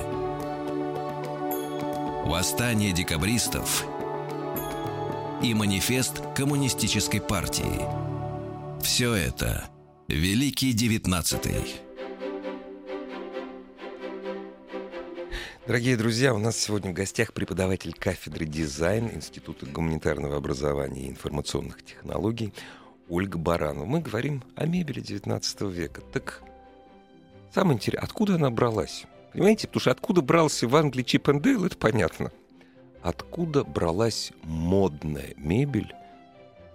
Восстание 2.28 2.92
декабристов 2.92 3.86
и 5.42 5.54
манифест 5.54 6.22
коммунистической 6.34 7.20
партии. 7.20 7.82
Все 8.82 9.14
это 9.14 9.68
Великий 10.08 10.72
Девятнадцатый. 10.72 11.84
Дорогие 15.66 15.96
друзья, 15.96 16.35
у 16.35 16.38
нас 16.38 16.59
сегодня 16.59 16.90
в 16.90 16.94
гостях 16.94 17.33
преподаватель 17.33 17.94
кафедры 17.94 18.44
дизайн 18.44 19.11
Института 19.14 19.64
гуманитарного 19.64 20.37
образования 20.37 21.07
и 21.07 21.09
информационных 21.09 21.83
технологий 21.83 22.53
Ольга 23.09 23.38
Баранова. 23.38 23.87
Мы 23.87 24.00
говорим 24.00 24.42
о 24.57 24.66
мебели 24.66 25.03
XIX 25.03 25.72
века. 25.72 26.03
Так 26.12 26.42
самое 27.50 27.77
интересное, 27.77 28.05
откуда 28.05 28.35
она 28.35 28.50
бралась? 28.50 29.07
Понимаете, 29.33 29.66
потому 29.66 29.81
что 29.81 29.90
откуда 29.92 30.20
брался 30.20 30.68
в 30.68 30.77
Англии 30.77 31.03
Чип 31.03 31.31
Дейл, 31.40 31.64
это 31.64 31.79
понятно. 31.79 32.31
Откуда 33.00 33.64
бралась 33.64 34.33
модная 34.42 35.33
мебель? 35.38 35.94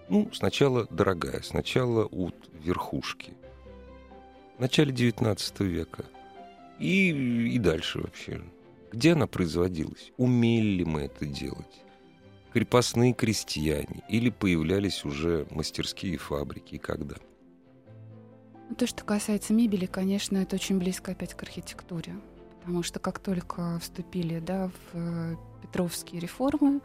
Ну, 0.10 0.32
сначала 0.34 0.88
дорогая, 0.89 1.43
сначала 1.43 2.08
у 2.10 2.32
верхушки. 2.63 3.36
В 4.58 4.62
начале 4.62 4.91
XIX 4.91 5.63
века. 5.63 6.06
И, 6.80 7.10
и 7.54 7.60
дальше 7.60 7.99
вообще. 7.99 8.41
Где 8.91 9.13
она 9.13 9.28
производилась? 9.28 10.12
Умели 10.17 10.78
ли 10.78 10.86
мы 10.86 11.02
это 11.02 11.25
делать? 11.25 11.84
Крепостные 12.54 13.13
крестьяне? 13.13 14.04
Или 14.10 14.30
появлялись 14.30 15.06
уже 15.06 15.47
мастерские 15.52 16.17
фабрики? 16.17 16.75
И 16.75 16.80
когда? 16.80 17.15
Ну, 18.69 18.75
то, 18.75 18.88
что 18.88 19.04
касается 19.04 19.54
мебели, 19.54 19.86
конечно, 19.86 20.38
это 20.38 20.56
очень 20.56 20.80
близко 20.80 21.12
опять 21.12 21.36
к 21.36 21.43
архитектуре. 21.43 22.15
Потому 22.60 22.84
что 22.84 22.99
как 22.99 23.19
только 23.19 23.80
вступили 23.80 24.39
да, 24.39 24.69
в 24.69 24.97
э, 24.97 25.36
Петровские 25.62 26.21
реформы, 26.21 26.82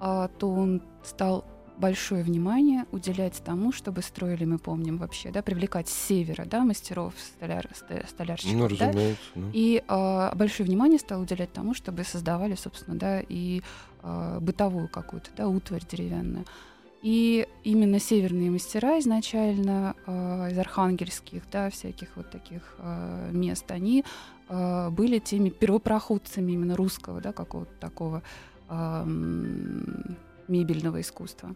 а, 0.00 0.28
то 0.28 0.50
он 0.50 0.82
стал 1.02 1.44
большое 1.76 2.22
внимание 2.22 2.86
уделять 2.92 3.42
тому, 3.44 3.72
чтобы 3.72 4.02
строили, 4.02 4.44
мы 4.44 4.58
помним 4.58 4.98
вообще, 4.98 5.30
да, 5.30 5.42
привлекать 5.42 5.88
с 5.88 5.92
севера, 5.92 6.44
да, 6.44 6.64
мастеров, 6.64 7.14
столяр, 7.18 7.68
столярщиков, 8.08 8.70
ну, 8.70 8.76
да, 8.76 8.92
ну. 9.34 9.50
и 9.52 9.82
э, 9.86 10.30
большое 10.34 10.66
внимание 10.66 10.98
стал 10.98 11.22
уделять 11.22 11.52
тому, 11.52 11.74
чтобы 11.74 12.04
создавали, 12.04 12.54
собственно, 12.54 12.96
да, 12.96 13.20
и 13.20 13.62
э, 14.02 14.38
бытовую 14.40 14.88
какую-то, 14.88 15.30
да, 15.36 15.48
утварь 15.48 15.82
деревянную. 15.90 16.44
И 17.02 17.46
именно 17.64 17.98
северные 17.98 18.50
мастера 18.50 18.98
изначально 18.98 19.94
э, 20.06 20.52
из 20.52 20.58
архангельских, 20.58 21.42
да, 21.50 21.68
всяких 21.68 22.08
вот 22.16 22.30
таких 22.30 22.76
э, 22.78 23.30
мест, 23.32 23.70
они 23.70 24.04
э, 24.48 24.90
были 24.90 25.18
теми 25.18 25.50
первопроходцами 25.50 26.52
именно 26.52 26.76
русского, 26.76 27.20
да, 27.20 27.32
какого-то 27.32 27.74
такого 27.78 28.22
э, 28.70 29.04
мебельного 30.48 31.00
искусства. 31.00 31.54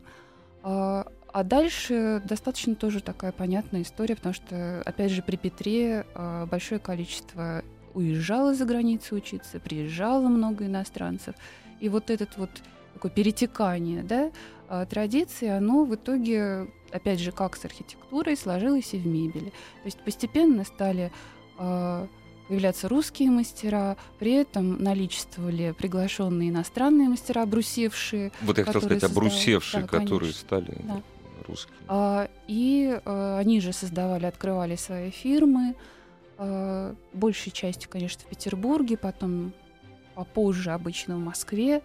А, 0.63 1.07
а 1.33 1.45
дальше 1.45 2.23
достаточно 2.25 2.75
тоже 2.75 3.01
такая 3.01 3.33
понятная 3.33 3.83
история, 3.83 4.17
потому 4.17 4.35
что, 4.35 4.83
опять 4.85 5.13
же, 5.13 5.23
при 5.23 5.37
Петре 5.37 6.07
а, 6.15 6.47
большое 6.47 6.81
количество 6.81 7.63
уезжало 7.95 8.55
за 8.55 8.65
границу 8.65 9.17
учиться, 9.17 9.61
приезжало 9.61 10.29
много 10.29 10.67
иностранцев. 10.67 11.35
И 11.81 11.89
вот 11.89 12.11
этот 12.11 12.37
вот 12.37 12.51
такое 12.95 13.11
перетекание 13.11 14.03
да, 14.03 14.31
а, 14.69 14.87
традиции, 14.87 15.49
оно 15.49 15.85
в 15.85 15.95
итоге, 15.95 16.69
опять 16.93 17.21
же, 17.21 17.33
как 17.33 17.57
с 17.57 17.65
архитектурой, 17.65 18.37
сложилось 18.37 18.95
и 18.95 18.99
в 18.99 19.07
мебели. 19.07 19.51
То 19.51 19.87
есть 19.87 20.01
постепенно 20.01 20.65
стали 20.65 21.13
появляться 22.49 22.89
русские 22.89 23.31
мастера, 23.31 23.97
при 24.19 24.33
этом 24.33 24.83
наличествовали 24.83 25.73
приглашенные 25.73 26.49
иностранные 26.49 27.09
мастера, 27.09 27.43
обрусевшие. 27.43 28.33
Вот 28.43 28.59
я 28.59 28.65
хотел 28.65 28.81
сказать, 28.81 29.05
обрусевшие, 29.05 29.83
да, 29.83 29.89
которые 29.89 30.33
стали 30.33 30.79
да. 30.83 31.03
русскими. 31.47 31.77
А, 31.87 32.29
и 32.47 32.99
а, 33.05 33.39
они 33.39 33.61
же 33.61 33.73
создавали, 33.73 34.27
открывали 34.27 34.77
свои 34.77 35.11
фирмы, 35.11 35.77
а, 36.39 36.95
большей 37.13 37.53
частью, 37.53 37.91
конечно, 37.91 38.23
в 38.23 38.27
Петербурге, 38.27 38.97
потом 38.97 39.53
попозже 40.15 40.73
обычно 40.73 41.17
в 41.17 41.21
Москве. 41.21 41.83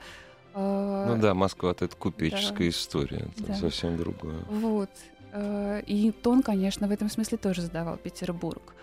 А, 0.54 1.08
ну 1.08 1.22
да, 1.22 1.34
Москва 1.34 1.72
это 1.72 1.88
купеческая 1.90 2.58
да. 2.58 2.70
история, 2.70 3.28
это 3.36 3.48
да. 3.48 3.56
совсем 3.56 3.98
другое. 3.98 4.40
Вот. 4.50 4.90
А, 5.34 5.80
и 5.80 6.12
тон, 6.12 6.42
конечно, 6.42 6.88
в 6.88 6.92
этом 6.92 7.10
смысле 7.10 7.38
тоже 7.38 7.62
задавал 7.62 7.98
Петербург. 7.98 8.74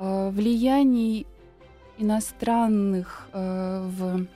Э, 0.00 0.30
влияний 0.30 1.26
иностранных 1.98 3.28
э, 3.34 3.86
в 3.86 4.26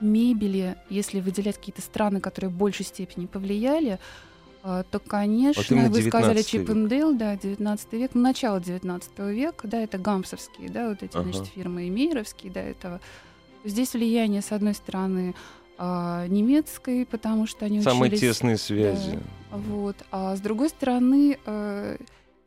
мебели, 0.00 0.76
если 0.88 1.20
выделять 1.20 1.58
какие-то 1.58 1.82
страны, 1.82 2.20
которые 2.20 2.50
в 2.50 2.54
большей 2.54 2.86
степени 2.86 3.26
повлияли, 3.26 3.98
э, 4.64 4.84
то, 4.90 4.98
конечно, 4.98 5.82
вот 5.82 5.90
вы 5.90 6.02
сказали 6.02 6.40
Чиппендейл, 6.40 7.14
да, 7.14 7.36
19 7.36 7.92
век, 7.92 8.12
ну, 8.14 8.22
начало 8.22 8.58
19 8.58 9.18
века, 9.18 9.68
да, 9.68 9.82
это 9.82 9.98
гамсовские, 9.98 10.70
да, 10.70 10.88
вот 10.88 11.02
эти, 11.02 11.14
ага. 11.14 11.30
значит, 11.30 11.52
фирмы, 11.52 11.88
и 11.88 11.90
мейеровские, 11.90 12.50
да, 12.50 12.62
этого. 12.62 13.02
Здесь 13.64 13.92
влияние, 13.92 14.40
с 14.40 14.50
одной 14.50 14.74
стороны, 14.74 15.34
немецкой, 15.78 17.04
потому 17.04 17.46
что 17.46 17.66
они 17.66 17.82
Самые 17.82 18.08
учились... 18.08 18.20
тесные 18.20 18.56
связи. 18.56 19.18
Да, 19.50 19.58
вот. 19.58 19.96
А 20.10 20.34
с 20.34 20.40
другой 20.40 20.70
стороны, 20.70 21.36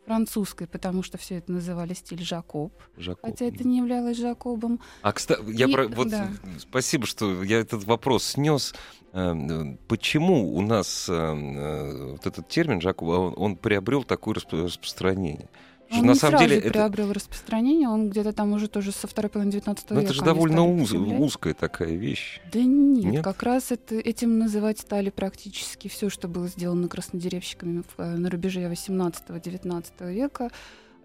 французской, 0.09 0.65
потому 0.65 1.03
что 1.03 1.19
все 1.19 1.35
это 1.37 1.51
называли 1.51 1.93
стиль 1.93 2.23
Жакоб, 2.23 2.73
Жакоб. 2.97 3.29
хотя 3.29 3.45
это 3.45 3.63
не 3.63 3.77
являлось 3.77 4.17
Жакобом. 4.17 4.79
А 5.03 5.13
кстати, 5.13 5.39
я 5.49 5.67
И, 5.67 5.71
про, 5.71 5.87
вот 5.87 6.09
да. 6.09 6.31
спасибо, 6.57 7.05
что 7.05 7.43
я 7.43 7.59
этот 7.59 7.83
вопрос 7.83 8.23
снес. 8.23 8.73
Эм, 9.13 9.77
почему 9.87 10.55
у 10.55 10.61
нас 10.61 11.07
эм, 11.09 11.57
э, 11.59 12.11
вот 12.13 12.25
этот 12.25 12.47
термин 12.47 12.81
Жакоба 12.81 13.11
он, 13.11 13.33
он 13.37 13.55
приобрел 13.55 14.03
такое 14.03 14.33
распространение? 14.33 15.47
Он 15.91 16.05
на 16.05 16.15
самом 16.15 16.39
деле 16.39 16.57
это 16.57 16.69
приобрел 16.69 17.11
распространение, 17.11 17.89
он 17.89 18.09
где-то 18.09 18.33
там 18.33 18.53
уже 18.53 18.67
тоже 18.67 18.91
со 18.91 19.07
второй 19.07 19.29
половины 19.29 19.51
19 19.51 19.91
века. 19.91 20.01
это 20.01 20.13
же 20.13 20.21
довольно 20.21 20.65
уз, 20.65 20.91
узкая 20.91 21.53
такая 21.53 21.95
вещь. 21.95 22.41
Да 22.51 22.59
нет, 22.59 23.13
нет? 23.13 23.23
как 23.23 23.43
раз 23.43 23.71
это, 23.71 23.95
этим 23.95 24.37
называть 24.37 24.79
стали 24.79 25.09
практически 25.09 25.87
все, 25.87 26.09
что 26.09 26.27
было 26.27 26.47
сделано 26.47 26.87
краснодеревщиками 26.87 27.83
э, 27.97 28.15
на 28.15 28.29
рубеже 28.29 28.61
18-19 28.61 30.13
века. 30.13 30.49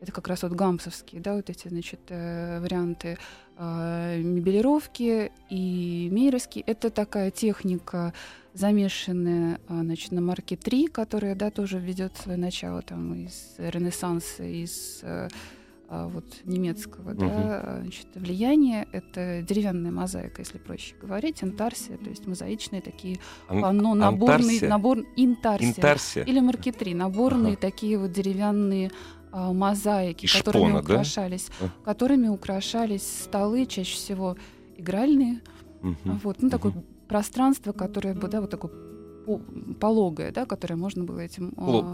Это 0.01 0.13
как 0.13 0.29
раз 0.29 0.43
вот 0.43 0.53
гамсовские, 0.53 1.23
да, 1.23 1.35
вот 1.35 1.49
эти, 1.49 1.69
значит, 1.69 2.01
э, 2.09 2.61
варианты 2.61 3.17
э, 3.57 4.21
мебелировки 4.23 5.33
и 5.49 6.09
мейровские. 6.13 6.63
Это 6.67 6.91
такая 6.91 7.31
техника 7.31 8.13
замешанная 8.55 9.61
а, 9.69 9.81
значит, 9.83 10.13
на 10.13 10.21
марке 10.21 10.57
3, 10.57 10.87
которая 10.87 11.35
да, 11.35 11.51
тоже 11.51 11.79
ведет 11.79 12.17
свое 12.17 12.39
начало 12.39 12.83
там, 12.83 13.27
из 13.27 13.57
Ренессанса, 13.59 14.45
из 14.45 15.01
э, 15.03 15.29
а, 15.89 16.09
вот, 16.09 16.25
немецкого 16.45 17.11
угу. 17.11 17.21
да, 17.21 17.81
значит, 17.83 18.07
влияния. 18.15 18.87
Это 18.93 19.43
деревянная 19.43 19.91
мозаика, 19.91 20.41
если 20.41 20.59
проще 20.59 20.95
говорить, 21.01 21.43
интарсия, 21.43 21.97
то 21.99 22.09
есть 22.09 22.27
мозаичные 22.27 22.81
такие 22.81 23.19
панно, 23.49 23.95
наборные, 23.95 24.61
набор, 24.63 25.01
интарсия, 25.17 25.71
интарсия. 25.71 26.25
или 26.25 26.41
марки 26.41 26.71
3, 26.73 26.95
наборные 26.95 27.55
ага. 27.55 27.61
такие 27.61 27.99
вот 27.99 28.13
деревянные 28.13 28.93
а, 29.33 29.53
мозаики, 29.53 30.27
Из 30.27 30.33
которыми 30.33 30.69
шпона, 30.69 30.81
украшались, 30.81 31.49
да? 31.61 31.71
которыми 31.85 32.29
украшались 32.29 33.03
столы, 33.25 33.67
чаще 33.67 33.97
всего 33.97 34.37
игральные. 34.77 35.41
Угу. 35.83 36.21
Вот, 36.23 36.41
ну, 36.41 36.49
угу. 36.49 36.85
Пространство, 37.09 37.73
которое 37.73 38.15
бы, 38.15 38.29
да, 38.29 38.41
вот 38.41 38.51
такое 38.51 38.71
пологое, 39.81 40.33
да, 40.33 40.45
которое 40.47 40.77
можно 40.77 41.05
было 41.05 41.21
этим... 41.21 41.51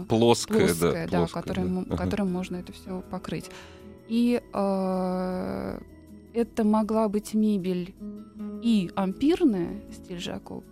Плоское, 0.07 0.67
плоское 0.67 1.05
да, 1.05 1.11
да, 1.11 1.17
плоское, 1.19 1.43
которым, 1.43 1.83
да. 1.85 1.97
которым 1.97 2.31
можно 2.31 2.57
это 2.57 2.73
все 2.73 3.01
покрыть. 3.09 3.49
И 4.07 4.41
э, 4.53 5.79
это 6.33 6.63
могла 6.63 7.07
быть 7.07 7.33
мебель 7.33 7.95
и 8.61 8.91
ампирная, 8.95 9.81
стиль 9.93 10.19
Жакоб, 10.19 10.65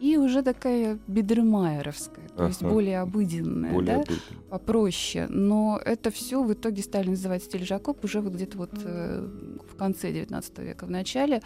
и 0.00 0.16
уже 0.16 0.42
такая 0.42 0.98
бедермайеровская, 1.06 2.26
то 2.28 2.34
ага. 2.34 2.46
есть 2.48 2.62
более 2.62 2.98
обыденная, 3.00 3.72
более 3.72 3.96
да, 3.98 4.02
обыденная. 4.02 4.42
попроще. 4.50 5.26
Но 5.28 5.80
это 5.84 6.10
все 6.10 6.42
в 6.42 6.52
итоге 6.52 6.82
стали 6.82 7.10
называть 7.10 7.44
стиль 7.44 7.64
Жакоб 7.64 8.04
уже 8.04 8.20
вот 8.20 8.32
где-то 8.32 8.58
вот 8.58 8.72
э, 8.82 9.28
в 9.70 9.76
конце 9.76 10.12
19 10.12 10.58
века, 10.58 10.86
в 10.86 10.90
начале. 10.90 11.40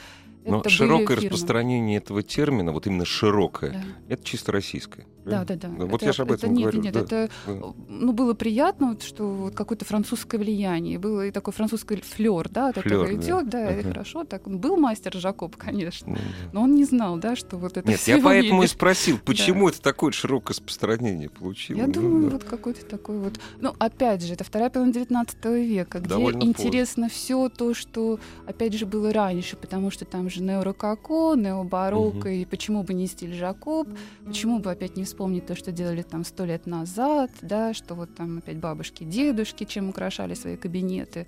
Но 0.46 0.60
это 0.60 0.70
широкое 0.70 1.16
распространение 1.16 1.98
этого 1.98 2.22
термина, 2.22 2.72
вот 2.72 2.86
именно 2.86 3.04
широкое, 3.04 3.70
да. 3.72 4.14
это 4.14 4.24
чисто 4.24 4.52
российское. 4.52 5.06
Да, 5.24 5.44
да, 5.44 5.56
да. 5.56 5.68
Вот 5.70 5.94
Это- 5.96 6.06
я 6.06 6.12
же 6.12 6.22
об 6.22 6.30
это 6.30 6.46
этом 6.46 6.54
нет, 6.54 6.62
говорю. 6.62 6.82
Нет, 6.82 6.92
да. 6.94 7.00
это 7.00 7.28
Да. 7.48 7.52
ну, 7.88 8.12
было 8.12 8.32
приятно, 8.34 8.90
вот, 8.90 9.02
что 9.02 9.28
вот 9.28 9.56
какое-то 9.56 9.84
французское 9.84 10.38
влияние, 10.40 11.00
было 11.00 11.26
и 11.26 11.32
такой 11.32 11.52
французский 11.52 11.96
флер, 11.96 12.48
да, 12.48 12.68
от 12.68 12.76
Флёр, 12.76 13.02
этого 13.06 13.06
да. 13.20 13.26
идет, 13.26 13.48
да, 13.48 13.70
и 13.76 13.80
Ага. 13.80 13.88
хорошо. 13.88 14.22
Так 14.22 14.46
он 14.46 14.58
был 14.60 14.76
мастер 14.76 15.12
Жакоб, 15.16 15.56
конечно, 15.56 16.14
да. 16.14 16.20
но 16.52 16.62
он 16.62 16.76
не 16.76 16.84
знал, 16.84 17.16
да, 17.18 17.34
что 17.34 17.56
вот 17.56 17.76
это 17.76 17.88
Нет, 17.88 18.00
я 18.06 18.18
поэтому 18.20 18.62
и 18.62 18.68
спросил, 18.68 19.18
почему 19.18 19.68
это 19.68 19.82
такое 19.82 20.12
широкое 20.12 20.50
распространение 20.54 21.28
получило. 21.28 21.78
Я 21.78 21.88
Ну, 21.88 21.92
думаю, 21.94 22.24
да. 22.26 22.30
вот 22.34 22.44
какой-то 22.44 22.86
такой 22.86 23.18
вот. 23.18 23.40
Ну, 23.60 23.74
опять 23.80 24.22
же, 24.22 24.32
это 24.32 24.44
вторая 24.44 24.70
половина 24.70 24.94
19 24.94 25.44
века, 25.66 25.98
где 25.98 26.08
Довольно 26.08 26.44
интересно 26.44 27.08
все 27.08 27.48
то, 27.48 27.74
что, 27.74 28.20
опять 28.46 28.74
же, 28.74 28.86
было 28.86 29.12
раньше, 29.12 29.56
потому 29.56 29.90
что 29.90 30.04
там 30.04 30.30
же 30.30 30.35
неорококо, 30.42 31.34
необарокко, 31.34 32.28
и 32.28 32.44
почему 32.44 32.82
бы 32.82 32.94
не 32.94 33.06
стиль 33.06 33.34
Жакоб, 33.34 33.88
почему 34.24 34.58
бы 34.58 34.70
опять 34.70 34.96
не 34.96 35.04
вспомнить 35.04 35.46
то, 35.46 35.54
что 35.54 35.72
делали 35.72 36.02
там 36.02 36.24
сто 36.24 36.44
лет 36.44 36.66
назад, 36.66 37.30
да, 37.42 37.74
что 37.74 37.94
вот 37.94 38.14
там 38.14 38.38
опять 38.38 38.58
бабушки, 38.58 39.04
дедушки, 39.04 39.64
чем 39.64 39.88
украшали 39.88 40.34
свои 40.34 40.56
кабинеты 40.56 41.26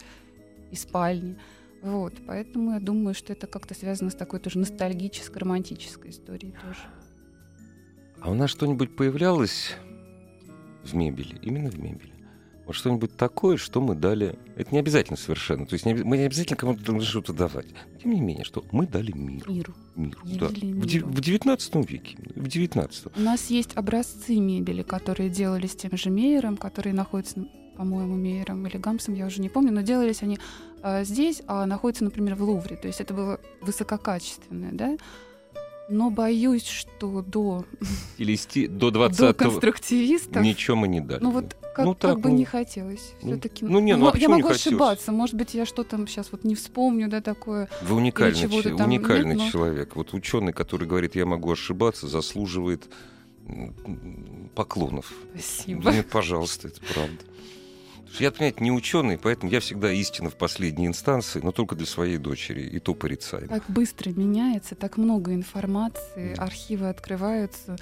и 0.70 0.76
спальни. 0.76 1.36
Вот, 1.82 2.14
поэтому 2.26 2.72
я 2.72 2.80
думаю, 2.80 3.14
что 3.14 3.32
это 3.32 3.46
как-то 3.46 3.74
связано 3.74 4.10
с 4.10 4.14
такой 4.14 4.40
тоже 4.40 4.58
ностальгической, 4.58 5.40
романтической 5.40 6.10
историей 6.10 6.52
тоже. 6.52 6.80
А 8.20 8.30
у 8.30 8.34
нас 8.34 8.50
что-нибудь 8.50 8.96
появлялось 8.96 9.76
в 10.82 10.94
мебели? 10.94 11.38
Именно 11.42 11.70
в 11.70 11.78
мебели? 11.78 12.17
Вот 12.68 12.76
что-нибудь 12.76 13.16
такое, 13.16 13.56
что 13.56 13.80
мы 13.80 13.94
дали... 13.94 14.38
Это 14.56 14.72
не 14.72 14.78
обязательно 14.78 15.16
совершенно. 15.16 15.64
То 15.64 15.72
есть 15.72 15.86
не 15.86 15.94
мы 15.94 16.18
не 16.18 16.24
обязательно 16.24 16.58
кому-то 16.58 16.84
должны 16.84 17.02
что-то 17.02 17.32
давать. 17.32 17.66
Тем 18.02 18.12
не 18.12 18.20
менее, 18.20 18.44
что 18.44 18.62
мы 18.72 18.86
дали 18.86 19.10
миру. 19.10 19.50
Миру. 19.50 19.74
миру 19.96 20.20
да. 20.22 20.48
Миру. 20.60 21.06
в 21.08 21.18
19 21.18 21.90
веке. 21.90 22.18
В 22.36 22.46
19 22.46 23.06
У 23.16 23.20
нас 23.20 23.46
есть 23.46 23.74
образцы 23.74 24.38
мебели, 24.38 24.82
которые 24.82 25.30
делались 25.30 25.76
тем 25.76 25.96
же 25.96 26.10
Мейером, 26.10 26.58
которые 26.58 26.92
находятся, 26.92 27.48
по-моему, 27.78 28.16
Мейером 28.16 28.66
или 28.66 28.76
Гамсом, 28.76 29.14
я 29.14 29.24
уже 29.24 29.40
не 29.40 29.48
помню, 29.48 29.72
но 29.72 29.80
делались 29.80 30.22
они 30.22 30.38
а, 30.82 31.04
здесь, 31.04 31.40
а 31.46 31.64
находятся, 31.64 32.04
например, 32.04 32.34
в 32.34 32.42
Лувре. 32.42 32.76
То 32.76 32.86
есть 32.86 33.00
это 33.00 33.14
было 33.14 33.40
высококачественное, 33.62 34.72
да? 34.72 34.98
Но 35.88 36.10
боюсь, 36.10 36.66
что 36.66 37.22
до, 37.22 37.64
Или 38.18 38.34
сти- 38.36 38.68
до 38.68 38.90
до 38.90 39.08
20 39.08 39.36
конструктивистов, 39.36 40.42
ничего 40.42 40.76
мы 40.76 40.88
не 40.88 41.00
дали. 41.00 41.22
ну 41.22 41.30
вот 41.30 41.56
как, 41.74 41.86
Ну, 41.86 41.92
как 41.92 42.00
так, 42.00 42.20
бы 42.20 42.28
ну, 42.28 42.36
не 42.36 42.44
хотелось. 42.44 43.14
ну, 43.22 43.30
Все-таки. 43.32 43.64
ну, 43.64 43.78
не, 43.78 43.96
ну, 43.96 44.08
а 44.08 44.12
я 44.16 44.20
не 44.26 44.28
могу 44.28 44.48
хотелось? 44.48 44.66
ошибаться. 44.66 45.12
Может 45.12 45.36
быть, 45.36 45.54
я 45.54 45.64
что-то 45.64 45.96
сейчас 46.06 46.30
вот 46.32 46.44
не 46.44 46.54
вспомню, 46.56 47.08
да, 47.08 47.20
такое. 47.22 47.68
Вы 47.82 47.96
уникальный, 47.96 48.48
че- 48.50 48.76
там 48.76 48.88
уникальный 48.88 49.34
нет, 49.34 49.38
но- 49.46 49.50
человек. 49.50 49.96
Вот 49.96 50.12
ученый, 50.12 50.52
который 50.52 50.86
говорит, 50.86 51.14
я 51.14 51.24
могу 51.24 51.50
ошибаться, 51.52 52.06
заслуживает 52.06 52.88
поклонов. 54.54 55.12
Спасибо. 55.32 55.90
Нет, 55.92 56.08
пожалуйста, 56.10 56.68
это 56.68 56.80
правда. 56.92 57.16
Что 58.12 58.24
Я, 58.24 58.30
понимаете, 58.32 58.64
не 58.64 58.72
ученый, 58.72 59.18
поэтому 59.18 59.52
я 59.52 59.60
всегда 59.60 59.92
истина 59.92 60.30
в 60.30 60.36
последней 60.36 60.86
инстанции, 60.86 61.40
но 61.42 61.52
только 61.52 61.76
для 61.76 61.86
своей 61.86 62.16
дочери, 62.18 62.62
и 62.62 62.78
то 62.78 62.94
порицаем. 62.94 63.48
Так 63.48 63.64
быстро 63.68 64.10
меняется, 64.10 64.74
так 64.74 64.96
много 64.96 65.34
информации, 65.34 66.32
Мгм. 66.32 66.42
архивы 66.42 66.88
открываются, 66.88 67.76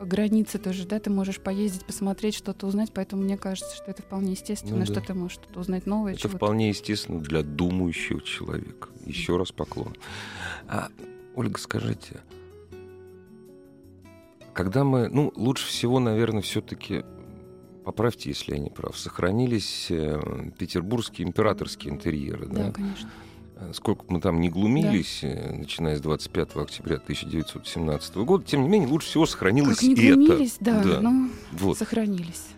границы 0.00 0.58
тоже, 0.58 0.86
да, 0.86 1.00
ты 1.00 1.10
можешь 1.10 1.40
поездить, 1.40 1.84
посмотреть, 1.84 2.34
что-то 2.34 2.66
узнать, 2.66 2.92
поэтому 2.92 3.22
мне 3.22 3.36
кажется, 3.36 3.74
что 3.74 3.90
это 3.90 4.02
вполне 4.02 4.32
естественно, 4.32 4.76
Ну 4.78 4.84
что 4.84 4.94
да. 4.96 5.00
ты 5.00 5.14
можешь 5.14 5.38
что-то 5.38 5.58
узнать 5.60 5.86
новое. 5.86 6.12
Это 6.12 6.20
чего-то. 6.22 6.36
вполне 6.36 6.68
естественно 6.68 7.20
для 7.20 7.42
думающего 7.42 8.20
человека. 8.22 8.88
Еще 9.04 9.36
раз 9.36 9.52
поклон. 9.52 9.96
А, 10.68 10.88
Ольга, 11.34 11.58
скажите, 11.58 12.20
когда 14.52 14.84
мы, 14.84 15.08
ну, 15.08 15.32
лучше 15.36 15.66
всего, 15.66 15.98
наверное, 15.98 16.40
все-таки, 16.42 17.04
поправьте, 17.86 18.30
если 18.30 18.52
я 18.54 18.58
не 18.58 18.68
прав, 18.68 18.98
сохранились 18.98 19.86
э, 19.90 20.20
петербургские 20.58 21.26
императорские 21.28 21.92
интерьеры, 21.94 22.46
Да, 22.46 22.64
да? 22.64 22.72
конечно. 22.72 23.08
Э, 23.58 23.70
Сколько 23.72 24.02
бы 24.04 24.14
мы 24.14 24.20
там 24.20 24.40
не 24.40 24.50
глумились, 24.50 25.20
э, 25.22 25.52
начиная 25.56 25.96
с 25.96 26.00
25 26.00 26.56
октября 26.56 26.96
1917 26.96 28.16
года, 28.16 28.44
тем 28.44 28.62
не 28.64 28.68
менее, 28.68 28.88
лучше 28.88 29.06
всего 29.08 29.24
сохранилось 29.24 29.78
Как 29.78 29.84
не 29.88 29.94
это. 29.94 30.14
глумились, 30.16 30.56
да, 30.58 30.82
Да. 30.82 31.00
но 31.00 31.28
Вот. 31.52 31.78
сохранились. 31.78 32.48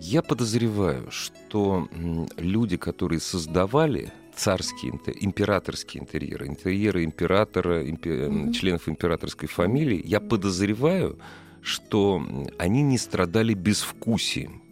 Я 0.00 0.20
подозреваю, 0.22 1.10
что 1.12 1.88
люди, 2.36 2.76
которые 2.76 3.20
создавали 3.20 4.12
царские, 4.34 4.98
императорские 5.20 6.02
интерьеры, 6.02 6.48
интерьеры 6.48 7.04
императора, 7.04 7.84
импе- 7.84 8.28
Мгм. 8.28 8.52
членов 8.52 8.88
императорской 8.88 9.48
фамилии, 9.48 10.02
я 10.04 10.18
подозреваю, 10.20 11.18
что 11.62 12.22
они 12.58 12.82
не 12.82 12.98
страдали 12.98 13.54
безвкусием. 13.54 14.62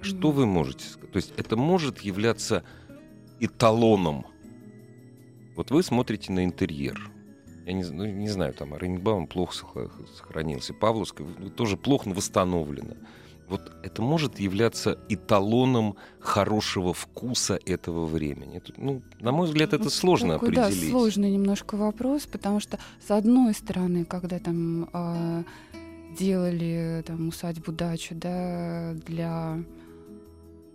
Что 0.00 0.30
вы 0.30 0.46
можете 0.46 0.84
сказать? 0.84 1.12
То 1.12 1.16
есть 1.16 1.32
это 1.36 1.56
может 1.56 2.00
являться 2.00 2.64
эталоном. 3.40 4.26
Вот 5.56 5.70
вы 5.70 5.82
смотрите 5.82 6.32
на 6.32 6.44
интерьер. 6.44 7.10
Я 7.66 7.72
не, 7.74 7.84
ну, 7.84 8.04
не 8.04 8.28
знаю, 8.28 8.54
там 8.54 8.74
Оренбаум 8.74 9.26
плохо 9.26 9.88
сохранился, 10.16 10.74
Павловская 10.74 11.26
тоже 11.56 11.76
плохо 11.76 12.08
но 12.08 12.14
восстановлено. 12.14 12.94
Вот 13.48 13.70
это 13.82 14.00
может 14.00 14.40
являться 14.40 14.98
эталоном 15.08 15.96
хорошего 16.20 16.94
вкуса 16.94 17.60
этого 17.66 18.06
времени. 18.06 18.56
Это, 18.56 18.72
ну, 18.78 19.02
на 19.20 19.30
мой 19.30 19.46
взгляд, 19.46 19.74
это 19.74 19.90
сложно 19.90 20.34
такой, 20.34 20.54
Да, 20.54 20.66
определить. 20.66 20.90
сложный 20.90 21.30
немножко 21.30 21.76
вопрос, 21.76 22.26
потому 22.26 22.60
что, 22.60 22.78
с 23.06 23.10
одной 23.10 23.52
стороны, 23.52 24.04
когда 24.04 24.38
там 24.38 24.88
а, 24.92 25.44
делали 26.18 27.02
там 27.06 27.28
усадьбу 27.28 27.72
дачу, 27.72 28.14
да, 28.14 28.94
для 29.06 29.62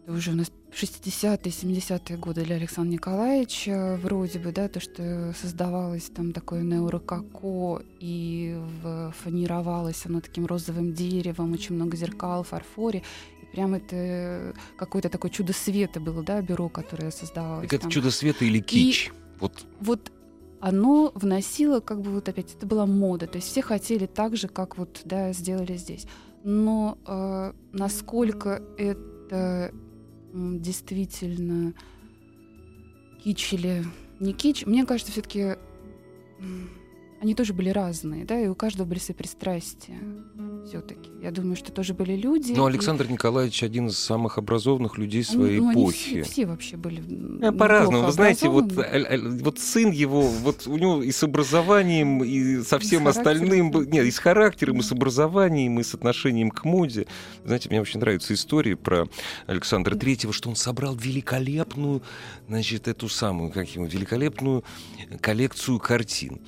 уже 0.07 0.31
у 0.31 0.35
нас 0.35 0.51
60-е, 0.71 1.51
70-е 1.51 2.17
годы 2.17 2.45
для 2.45 2.55
Александра 2.55 2.93
Николаевича, 2.93 3.99
вроде 4.01 4.39
бы, 4.39 4.51
да, 4.51 4.67
то, 4.69 4.79
что 4.79 5.33
создавалось 5.39 6.09
там 6.15 6.33
такое 6.33 6.61
неорококо, 6.61 7.81
и 7.99 8.57
фанировалось 9.23 10.05
оно 10.05 10.21
таким 10.21 10.45
розовым 10.45 10.93
деревом, 10.93 11.51
очень 11.51 11.75
много 11.75 11.97
зеркал, 11.97 12.43
фарфоре, 12.43 13.03
и 13.41 13.45
прям 13.51 13.73
это 13.73 14.53
какое-то 14.77 15.09
такое 15.09 15.31
чудо 15.31 15.51
света 15.53 15.99
было, 15.99 16.23
да, 16.23 16.41
бюро, 16.41 16.69
которое 16.69 17.11
создавалось. 17.11 17.63
Так 17.63 17.73
это 17.73 17.81
там. 17.83 17.91
чудо 17.91 18.11
света 18.11 18.45
или 18.45 18.59
кич? 18.59 19.11
Вот 19.39 19.65
Вот 19.81 20.11
оно 20.59 21.11
вносило, 21.15 21.79
как 21.79 22.01
бы 22.01 22.11
вот 22.11 22.29
опять, 22.29 22.55
это 22.55 22.65
была 22.65 22.85
мода, 22.85 23.27
то 23.27 23.37
есть 23.37 23.47
все 23.49 23.61
хотели 23.61 24.05
так 24.05 24.35
же, 24.35 24.47
как 24.47 24.77
вот, 24.77 25.01
да, 25.05 25.31
сделали 25.33 25.75
здесь. 25.77 26.07
Но 26.43 26.97
э, 27.05 27.53
насколько 27.73 28.61
это 28.77 29.71
действительно 30.33 31.73
кич 33.23 33.53
или 33.53 33.83
не 34.19 34.33
кич, 34.33 34.65
мне 34.65 34.85
кажется, 34.85 35.11
все-таки 35.11 35.55
они 37.19 37.33
тоже 37.33 37.53
были 37.53 37.69
разные, 37.69 38.25
да, 38.25 38.39
и 38.39 38.47
у 38.47 38.55
каждого 38.55 38.85
были 38.87 38.99
свои 38.99 39.15
пристрастия 39.15 39.97
все-таки. 40.67 41.09
Я 41.21 41.31
думаю, 41.31 41.55
что 41.55 41.71
тоже 41.71 41.93
были 41.93 42.15
люди. 42.15 42.51
Ну, 42.51 42.67
и- 42.67 42.71
Александр 42.71 43.09
Николаевич 43.09 43.63
один 43.63 43.87
из 43.87 43.97
самых 43.97 44.37
образованных 44.37 44.97
людей 44.97 45.23
они- 45.27 45.35
своей 45.37 45.59
ну, 45.59 45.69
они 45.69 45.81
эпохи. 45.81 46.21
Все, 46.21 46.31
все 46.31 46.45
вообще 46.45 46.77
были 46.77 47.01
Э, 47.41 47.51
По-разному. 47.51 48.05
Вы 48.05 48.11
знаете, 48.11 48.49
вот, 48.49 48.71
вот 48.73 49.59
сын 49.59 49.91
его, 49.91 50.21
вот 50.21 50.67
у 50.67 50.77
него 50.77 51.01
и 51.01 51.11
с 51.11 51.23
образованием, 51.23 52.23
и 52.23 52.61
со 52.63 52.79
всем 52.79 53.05
характером, 53.05 53.07
остальным, 53.07 53.89
нет, 53.89 54.05
и 54.05 54.11
с 54.11 54.19
характером, 54.19 54.79
и 54.79 54.83
с 54.83 54.91
образованием, 54.91 55.79
и 55.79 55.83
с 55.83 55.93
отношением 55.93 56.51
к 56.51 56.65
моде. 56.65 57.07
Знаете, 57.45 57.69
мне 57.69 57.81
очень 57.81 57.99
нравятся 57.99 58.33
истории 58.33 58.73
про 58.73 59.07
Александра 59.47 59.93
Да. 59.93 59.99
Третьего, 59.99 60.33
что 60.33 60.49
он 60.49 60.55
собрал 60.55 60.95
великолепную, 60.95 62.01
значит, 62.47 62.87
эту 62.87 63.09
самую, 63.09 63.51
как 63.51 63.69
его, 63.69 63.85
великолепную 63.85 64.63
коллекцию 65.21 65.79
картин. 65.79 66.41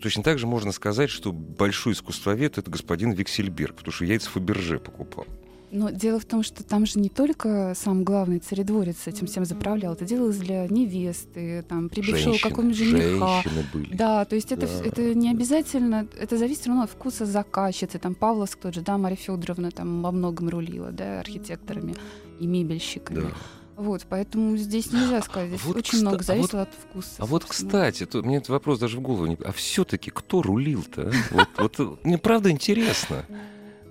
Точно 0.00 0.22
так 0.22 0.38
же 0.38 0.46
можно 0.46 0.72
сказать, 0.72 1.10
что 1.10 1.32
большой 1.32 1.92
искусствовед— 1.92 2.58
это 2.58 2.70
господин 2.70 3.12
Виксельберг, 3.12 3.76
потому 3.76 3.92
что 3.92 4.04
яйца 4.04 4.30
Фаберже 4.30 4.78
покупал. 4.78 5.26
Но 5.70 5.90
дело 5.90 6.20
в 6.20 6.24
том, 6.24 6.44
что 6.44 6.62
там 6.62 6.86
же 6.86 7.00
не 7.00 7.08
только 7.08 7.72
сам 7.74 8.04
главный 8.04 8.38
царедворец 8.38 9.08
этим 9.08 9.26
всем 9.26 9.44
заправлял, 9.44 9.94
это 9.94 10.04
делалось 10.04 10.36
для 10.36 10.68
невесты, 10.68 11.64
там, 11.68 11.88
прибывшего 11.88 12.36
какого-нибудь 12.40 12.76
жениха. 12.76 13.42
были. 13.72 13.92
Да, 13.92 14.24
то 14.24 14.36
есть 14.36 14.52
это, 14.52 14.68
Да. 14.68 14.84
это 14.84 15.14
не 15.14 15.30
обязательно, 15.32 16.06
это 16.16 16.38
зависит 16.38 16.60
все 16.60 16.68
равно 16.68 16.84
от 16.84 16.90
вкуса 16.90 17.26
заказчицы. 17.26 17.98
Там 17.98 18.14
Павловск 18.14 18.56
тот 18.60 18.74
же, 18.74 18.82
да, 18.82 18.98
Марья 18.98 19.16
Федоровна 19.16 19.72
там 19.72 20.00
во 20.02 20.12
многом 20.12 20.48
рулила, 20.48 20.92
да, 20.92 21.18
архитекторами 21.18 21.96
и 22.38 22.46
мебельщиками. 22.46 23.22
Да. 23.22 23.32
Вот, 23.76 24.06
поэтому 24.08 24.56
здесь 24.56 24.92
нельзя 24.92 25.20
сказать, 25.22 25.48
здесь 25.50 25.64
вот, 25.64 25.76
очень 25.76 25.98
кста- 25.98 26.02
много 26.02 26.24
а 26.28 26.34
вот- 26.36 26.54
от 26.54 26.68
вкуса. 26.74 27.08
А 27.18 27.26
вот, 27.26 27.42
собственно. 27.42 27.70
кстати, 27.70 28.06
то, 28.06 28.22
мне 28.22 28.36
этот 28.36 28.50
вопрос 28.50 28.78
даже 28.78 28.96
в 28.98 29.00
голову 29.00 29.26
не... 29.26 29.36
А 29.44 29.52
все-таки 29.52 30.10
кто 30.10 30.42
рулил-то? 30.42 31.10
а? 31.32 31.46
Вот, 31.58 31.78
вот, 31.78 32.04
мне 32.04 32.18
правда 32.18 32.50
интересно. 32.50 33.24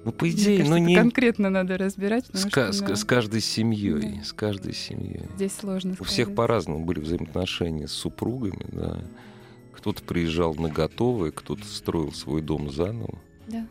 Ну, 0.06 0.12
по 0.12 0.30
идее, 0.30 0.58
кажется, 0.60 0.72
ну 0.80 0.86
не... 0.86 0.96
конкретно 0.96 1.50
надо 1.50 1.78
разбирать, 1.78 2.26
С, 2.26 2.30
потому 2.44 2.52
ка- 2.52 2.74
что, 2.74 2.74
с- 2.74 2.88
да, 2.88 2.96
с 2.98 3.04
каждой 3.06 3.40
семьей, 3.42 4.18
Да. 4.20 4.24
с 4.26 4.34
каждой 4.34 4.74
семьей. 4.74 5.30
здесь 5.36 5.54
сложно 5.54 5.92
У 5.92 5.96
сказать. 5.96 6.12
всех 6.14 6.36
по-разному 6.36 6.84
были 6.86 7.00
взаимоотношения 7.00 7.88
с 7.88 7.94
супругами, 7.94 8.66
да. 8.72 9.00
Кто-то 9.74 10.04
приезжал 10.04 10.56
на 10.56 10.70
готовое, 10.70 11.32
кто-то 11.32 11.66
строил 11.66 12.12
свой 12.14 12.42
дом 12.42 12.70
заново. 12.72 13.18
Да. 13.48 13.66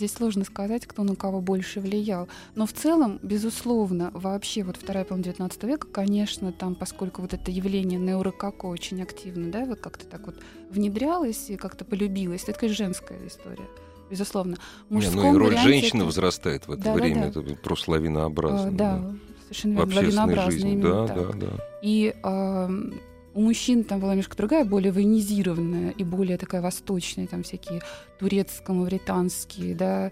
Здесь 0.00 0.14
сложно 0.14 0.46
сказать, 0.46 0.86
кто 0.86 1.02
на 1.02 1.14
кого 1.14 1.42
больше 1.42 1.78
влиял. 1.78 2.26
Но 2.54 2.64
в 2.64 2.72
целом, 2.72 3.18
безусловно, 3.22 4.10
вообще 4.14 4.62
вот 4.62 4.78
вторая 4.78 5.04
половина 5.04 5.24
19 5.24 5.62
века, 5.64 5.86
конечно, 5.92 6.52
там, 6.52 6.74
поскольку 6.74 7.20
вот 7.20 7.34
это 7.34 7.50
явление 7.50 8.00
неурокако 8.00 8.64
очень 8.64 9.02
активно, 9.02 9.52
да, 9.52 9.66
вот 9.66 9.80
как-то 9.80 10.06
так 10.06 10.24
вот 10.24 10.36
внедрялось 10.70 11.50
и 11.50 11.56
как-то 11.56 11.84
полюбилось, 11.84 12.44
это, 12.44 12.58
конечно, 12.58 12.86
женская 12.86 13.18
история 13.26 13.68
безусловно. 14.10 14.56
В 14.88 14.94
Не, 14.94 15.10
ну 15.10 15.34
и 15.34 15.38
роль 15.38 15.58
женщины 15.58 15.98
это... 15.98 16.06
возрастает 16.06 16.66
в 16.66 16.72
это 16.72 16.82
да, 16.82 16.94
время, 16.94 17.30
да, 17.30 17.42
да. 17.42 17.50
это 17.52 17.60
просто 17.60 17.90
лавинообразно. 17.90 18.68
А, 18.68 18.70
да, 18.70 18.98
да, 18.98 19.14
совершенно 19.42 19.74
верно, 19.74 19.94
лавинообразно 19.96 20.50
жизни. 20.50 20.72
именно 20.72 21.06
да, 21.06 21.14
так. 21.14 21.38
Да, 21.38 21.46
да. 21.46 21.64
И 21.82 22.14
а, 22.22 22.70
у 23.34 23.40
мужчин 23.42 23.84
там 23.84 24.00
была 24.00 24.12
немножко 24.12 24.36
другая, 24.36 24.64
более 24.64 24.92
военизированная 24.92 25.90
и 25.90 26.04
более 26.04 26.36
такая 26.36 26.60
восточная, 26.60 27.26
там 27.26 27.42
всякие 27.42 27.80
турецко-мавританские, 28.18 29.74
да, 29.74 30.10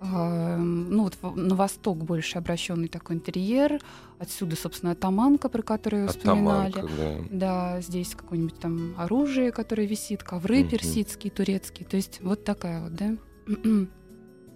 ну 0.00 1.04
вот 1.04 1.36
на 1.36 1.54
восток 1.54 1.98
больше 1.98 2.38
обращенный 2.38 2.88
такой 2.88 3.16
интерьер. 3.16 3.80
Отсюда, 4.18 4.56
собственно, 4.56 4.92
атаманка, 4.92 5.48
про 5.48 5.62
которую 5.62 6.08
вспоминали. 6.08 6.72
Да. 6.72 7.24
да, 7.30 7.80
здесь 7.80 8.14
какое-нибудь 8.14 8.58
там 8.58 8.94
оружие, 8.98 9.52
которое 9.52 9.86
висит, 9.86 10.22
ковры 10.22 10.62
угу. 10.62 10.70
персидские, 10.70 11.30
турецкие. 11.30 11.86
То 11.86 11.96
есть 11.96 12.20
вот 12.22 12.44
такая 12.44 12.82
вот, 12.82 12.94
да, 12.94 13.16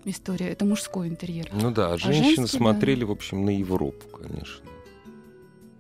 история. 0.05 0.49
Это 0.49 0.65
мужской 0.65 1.09
интерьер. 1.09 1.49
Ну 1.53 1.71
да, 1.71 1.91
а, 1.91 1.95
а 1.95 1.99
женщины 1.99 2.37
женский, 2.37 2.57
смотрели, 2.59 3.01
да. 3.01 3.07
в 3.07 3.11
общем, 3.11 3.45
на 3.45 3.51
Европу, 3.51 4.07
конечно. 4.09 4.65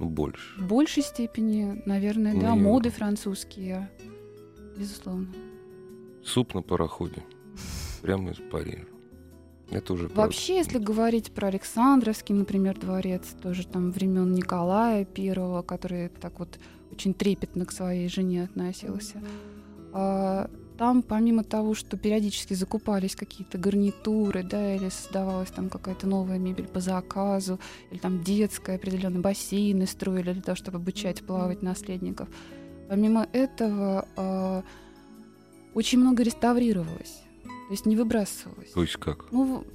Ну, 0.00 0.08
больше. 0.08 0.58
В 0.58 0.66
большей 0.66 1.02
степени, 1.02 1.82
наверное, 1.84 2.34
да. 2.40 2.54
Моды 2.54 2.88
французские, 2.90 3.90
безусловно. 4.76 5.28
Суп 6.24 6.54
на 6.54 6.62
пароходе. 6.62 7.22
Прямо 8.00 8.30
из 8.30 8.38
Парижа. 8.50 8.84
Это 9.70 9.92
уже 9.92 10.08
Вообще, 10.08 10.54
правда. 10.54 10.68
если 10.68 10.78
говорить 10.84 11.32
про 11.32 11.48
Александровский, 11.48 12.34
например, 12.34 12.78
дворец, 12.78 13.36
тоже 13.42 13.66
там 13.66 13.92
времен 13.92 14.32
Николая 14.32 15.04
Первого, 15.04 15.62
который 15.62 16.08
так 16.08 16.38
вот 16.38 16.58
очень 16.90 17.14
трепетно 17.14 17.66
к 17.66 17.72
своей 17.72 18.08
жене 18.08 18.44
относился. 18.44 19.22
А, 19.92 20.50
там, 20.80 21.02
помимо 21.02 21.44
того, 21.44 21.74
что 21.74 21.98
периодически 21.98 22.54
закупались 22.54 23.14
какие-то 23.14 23.58
гарнитуры, 23.58 24.42
да, 24.42 24.76
или 24.76 24.88
создавалась 24.88 25.50
там 25.50 25.68
какая-то 25.68 26.06
новая 26.06 26.38
мебель 26.38 26.68
по 26.68 26.80
заказу, 26.80 27.60
или 27.90 27.98
там 27.98 28.22
детская 28.22 28.76
определенные 28.76 29.20
бассейны 29.20 29.86
строили 29.86 30.32
для 30.32 30.40
того, 30.40 30.56
чтобы 30.56 30.78
обучать 30.78 31.22
плавать 31.22 31.60
наследников. 31.60 32.28
Помимо 32.88 33.28
этого, 33.34 34.08
э, 34.16 34.62
очень 35.74 35.98
много 35.98 36.22
реставрировалось, 36.22 37.20
то 37.44 37.72
есть 37.72 37.84
не 37.84 37.94
выбрасывалось. 37.94 38.70
То 38.70 38.80
есть 38.80 38.96
как? 38.96 39.30
Ну, 39.32 39.66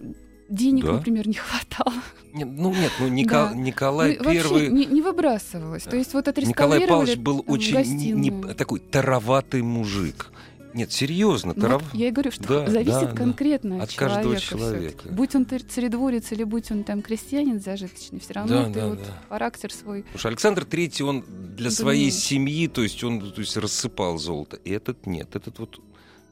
денег, 0.50 0.86
да? 0.86 0.94
например, 0.94 1.28
не 1.28 1.34
хватало. 1.36 2.02
Не, 2.34 2.46
ну 2.46 2.74
нет, 2.74 2.92
ну 3.00 3.10
Ника, 3.10 3.52
да. 3.54 3.56
Николай 3.56 4.18
ну, 4.20 4.32
Первый 4.32 4.70
не, 4.70 4.88
не 4.88 5.04
выбрасывалось. 5.04 5.84
То 5.84 5.98
есть 5.98 6.16
вот 6.16 6.28
отреставрировали 6.28 6.82
Николай 6.82 6.88
Павлович 6.88 7.18
был 7.20 7.46
очень 7.48 7.78
не, 7.96 8.12
не, 8.12 8.54
такой 8.56 8.80
тароватый 8.80 9.62
мужик. 9.62 10.32
Нет, 10.76 10.92
серьезно. 10.92 11.54
Вот 11.54 11.62
трав... 11.62 11.94
Я 11.94 12.10
и 12.10 12.12
говорю, 12.12 12.32
что 12.32 12.44
да, 12.44 12.70
зависит 12.70 13.12
да, 13.12 13.14
конкретно 13.14 13.78
да. 13.78 13.84
от, 13.84 13.90
человека. 13.92 14.16
Каждого 14.16 14.40
человека. 14.42 15.10
Будь 15.10 15.34
он 15.34 15.46
царедворец 15.46 16.34
или 16.34 16.44
будь 16.44 16.70
он 16.70 16.84
там 16.84 17.02
крестьянин 17.02 17.62
зажиточный, 17.62 18.20
все 18.20 18.34
равно 18.34 18.64
да, 18.64 18.66
ты 18.66 18.74
да, 18.74 18.88
вот 18.88 19.00
да. 19.00 19.24
характер 19.30 19.72
свой. 19.72 20.02
Потому 20.02 20.20
что 20.20 20.28
Александр 20.28 20.66
Третий, 20.66 21.04
он 21.04 21.24
для 21.56 21.72
своей 21.72 22.12
семьи, 22.12 22.68
то 22.68 22.84
есть 22.84 23.02
он 23.06 23.22
то 23.22 23.40
есть, 23.40 23.56
рассыпал 23.56 24.18
золото. 24.18 24.58
И 24.66 24.70
этот 24.70 25.06
нет. 25.06 25.38
Этот 25.38 25.60
вот 25.60 25.80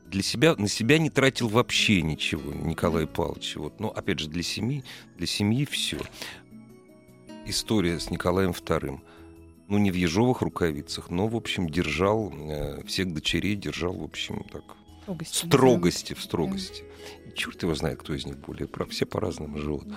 для 0.07 0.21
себя, 0.21 0.55
на 0.57 0.67
себя 0.67 0.97
не 0.97 1.09
тратил 1.09 1.47
вообще 1.47 2.01
ничего, 2.01 2.53
Николай 2.53 3.07
Павлович. 3.07 3.55
Вот. 3.55 3.79
Но, 3.79 3.91
опять 3.91 4.19
же, 4.19 4.27
для 4.27 4.43
семьи, 4.43 4.83
для 5.17 5.25
семьи 5.25 5.65
все. 5.65 5.99
История 7.45 7.97
с 7.97 8.09
Николаем 8.09 8.51
Вторым 8.51 9.01
ну, 9.67 9.77
не 9.77 9.91
в 9.91 9.95
ежовых 9.95 10.41
рукавицах, 10.41 11.09
но, 11.09 11.27
в 11.27 11.35
общем, 11.35 11.69
держал 11.69 12.31
э, 12.31 12.83
всех 12.85 13.13
дочерей, 13.13 13.55
держал, 13.55 13.93
в 13.93 14.03
общем, 14.03 14.45
так, 14.51 14.63
строгости, 15.03 15.45
строгости 15.45 16.13
в 16.13 16.21
строгости. 16.21 16.83
Да. 17.25 17.31
Черт 17.31 17.63
его 17.63 17.75
знает, 17.75 17.99
кто 17.99 18.13
из 18.13 18.25
них 18.25 18.37
более 18.37 18.67
прав, 18.67 18.89
все 18.89 19.05
по-разному 19.05 19.57
живут. 19.57 19.87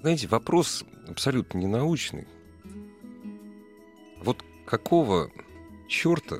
Знаете, 0.00 0.28
вопрос 0.28 0.84
абсолютно 1.08 1.58
ненаучный. 1.58 2.26
Вот 4.22 4.44
какого 4.66 5.30
черта 5.88 6.38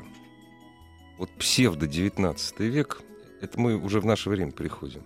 вот 1.18 1.30
псевдо-19 1.30 2.66
век, 2.68 3.02
это 3.40 3.58
мы 3.60 3.76
уже 3.76 4.00
в 4.00 4.06
наше 4.06 4.30
время 4.30 4.52
приходим, 4.52 5.02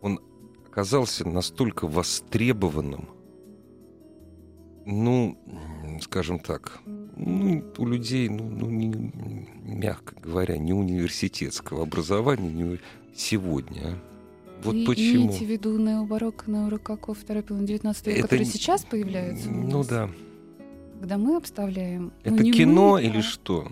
он 0.00 0.20
оказался 0.66 1.26
настолько 1.26 1.86
востребованным, 1.86 3.08
ну, 4.84 5.38
скажем 6.00 6.38
так, 6.38 6.80
ну, 7.16 7.64
у 7.78 7.86
людей, 7.86 8.28
ну, 8.28 8.48
ну 8.48 8.70
не, 8.70 9.12
мягко 9.62 10.14
говоря, 10.22 10.58
не 10.58 10.72
университетского 10.72 11.82
образования 11.82 12.50
не 12.50 12.78
сегодня. 13.14 13.80
А? 13.84 13.98
Вот 14.62 14.74
Вы 14.74 14.86
почему. 14.86 15.26
имеете 15.26 15.44
в 15.44 15.48
виду 15.48 15.78
необарокко, 15.78 16.50
неорокако, 16.50 17.14
второй 17.14 17.42
половины 17.42 17.68
19 17.68 18.06
века, 18.06 18.22
который 18.22 18.44
сейчас 18.44 18.84
появляется? 18.84 19.50
Ну 19.50 19.84
да. 19.84 20.10
Когда 21.00 21.18
мы 21.18 21.36
обставляем... 21.36 22.12
Это 22.24 22.42
ну, 22.42 22.52
кино 22.52 22.92
мы, 22.92 23.02
или 23.02 23.18
а... 23.18 23.22
что? 23.22 23.68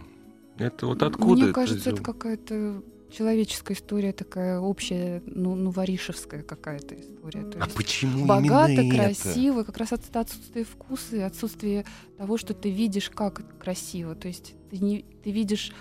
Это 0.58 0.86
вот 0.86 1.02
откуда 1.02 1.32
Мне 1.32 1.44
это 1.44 1.52
кажется, 1.52 1.90
это 1.90 2.02
какая-то 2.02 2.82
человеческая 3.14 3.74
история 3.74 4.12
такая 4.12 4.58
общая, 4.58 5.22
ну, 5.26 5.54
ну 5.54 5.70
варишевская 5.70 6.42
какая-то 6.42 6.94
история. 6.94 7.44
То 7.44 7.58
а 7.62 7.68
почему 7.68 8.26
богато, 8.26 8.88
красиво, 8.88 9.60
это? 9.60 9.66
как 9.66 9.78
раз 9.78 9.92
от 9.92 10.16
отсутствия 10.16 10.64
вкуса 10.64 11.16
и 11.16 11.20
отсутствие 11.20 11.84
того, 12.18 12.36
что 12.36 12.54
ты 12.54 12.70
видишь, 12.70 13.10
как 13.10 13.58
красиво. 13.58 14.14
То 14.14 14.28
есть 14.28 14.54
ты, 14.70 14.78
не, 14.78 15.04
ты 15.22 15.30
видишь 15.30 15.72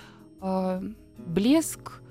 э, 0.41 0.81
блеск, 1.17 2.01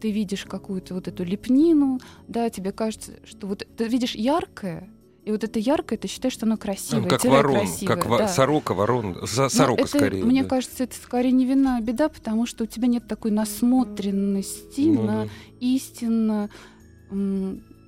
ты 0.00 0.10
видишь 0.10 0.44
какую-то 0.44 0.94
вот 0.94 1.08
эту 1.08 1.24
лепнину, 1.24 2.00
да, 2.26 2.50
тебе 2.50 2.72
кажется, 2.72 3.12
что 3.24 3.46
вот 3.46 3.66
ты 3.76 3.88
видишь 3.88 4.14
яркое, 4.14 4.90
и 5.24 5.30
вот 5.30 5.42
это 5.42 5.58
яркое, 5.58 5.98
ты 5.98 6.06
считаешь, 6.06 6.34
что 6.34 6.44
оно 6.44 6.56
красивое. 6.56 7.02
Ну, 7.02 7.08
как 7.08 7.24
ворон, 7.24 7.60
красивое, 7.60 7.96
как 7.96 8.08
да. 8.18 8.28
сорока, 8.28 8.74
ворон, 8.74 9.26
сорока 9.26 9.82
это, 9.82 9.88
скорее. 9.88 10.24
Мне 10.24 10.42
да. 10.42 10.48
кажется, 10.50 10.84
это 10.84 10.94
скорее 10.96 11.32
не 11.32 11.46
вина, 11.46 11.78
а 11.78 11.80
беда, 11.80 12.08
потому 12.08 12.44
что 12.46 12.64
у 12.64 12.66
тебя 12.66 12.88
нет 12.88 13.08
такой 13.08 13.30
насмотренности 13.30 14.82
ну, 14.82 15.02
на 15.02 15.24
да. 15.24 15.30
истинно, 15.60 16.50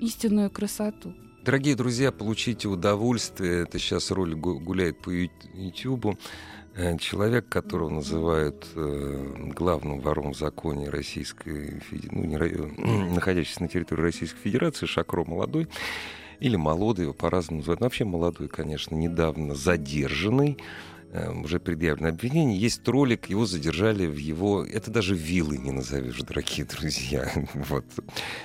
истинную 0.01 0.51
красоту. 0.51 1.14
Дорогие 1.44 1.77
друзья, 1.77 2.11
получите 2.11 2.68
удовольствие. 2.68 3.62
Это 3.62 3.79
сейчас 3.79 4.11
ролик 4.11 4.38
гуляет 4.38 5.01
по 5.01 5.11
YouTube. 5.11 6.16
Э, 6.75 6.96
человек, 6.99 7.49
которого 7.49 7.88
называют 7.88 8.66
э, 8.75 9.51
главным 9.55 10.01
вором 10.01 10.35
в 10.35 10.38
законе 10.38 10.90
Российской 10.90 11.81
Федерации, 11.81 12.11
ну, 12.12 12.25
не, 12.25 13.14
находящийся 13.14 13.62
на 13.62 13.68
территории 13.68 14.03
Российской 14.03 14.40
Федерации, 14.40 14.87
Шакро 14.87 15.25
молодой, 15.25 15.68
или 16.40 16.57
молодой, 16.57 17.05
его 17.05 17.14
по-разному 17.14 17.59
называют. 17.59 17.81
Но 17.81 17.87
вообще 17.87 18.05
молодой, 18.05 18.49
конечно, 18.49 18.94
недавно 18.94 19.55
задержанный, 19.55 20.59
э, 21.12 21.31
уже 21.33 21.61
предъявлено 21.61 22.09
обвинение. 22.09 22.59
Есть 22.59 22.87
ролик, 22.88 23.29
его 23.29 23.46
задержали 23.46 24.07
в 24.07 24.16
его... 24.16 24.64
Это 24.64 24.90
даже 24.90 25.14
виллы 25.14 25.59
не 25.59 25.70
назовешь, 25.70 26.20
дорогие 26.20 26.66
друзья. 26.66 27.31
вот. 27.55 27.85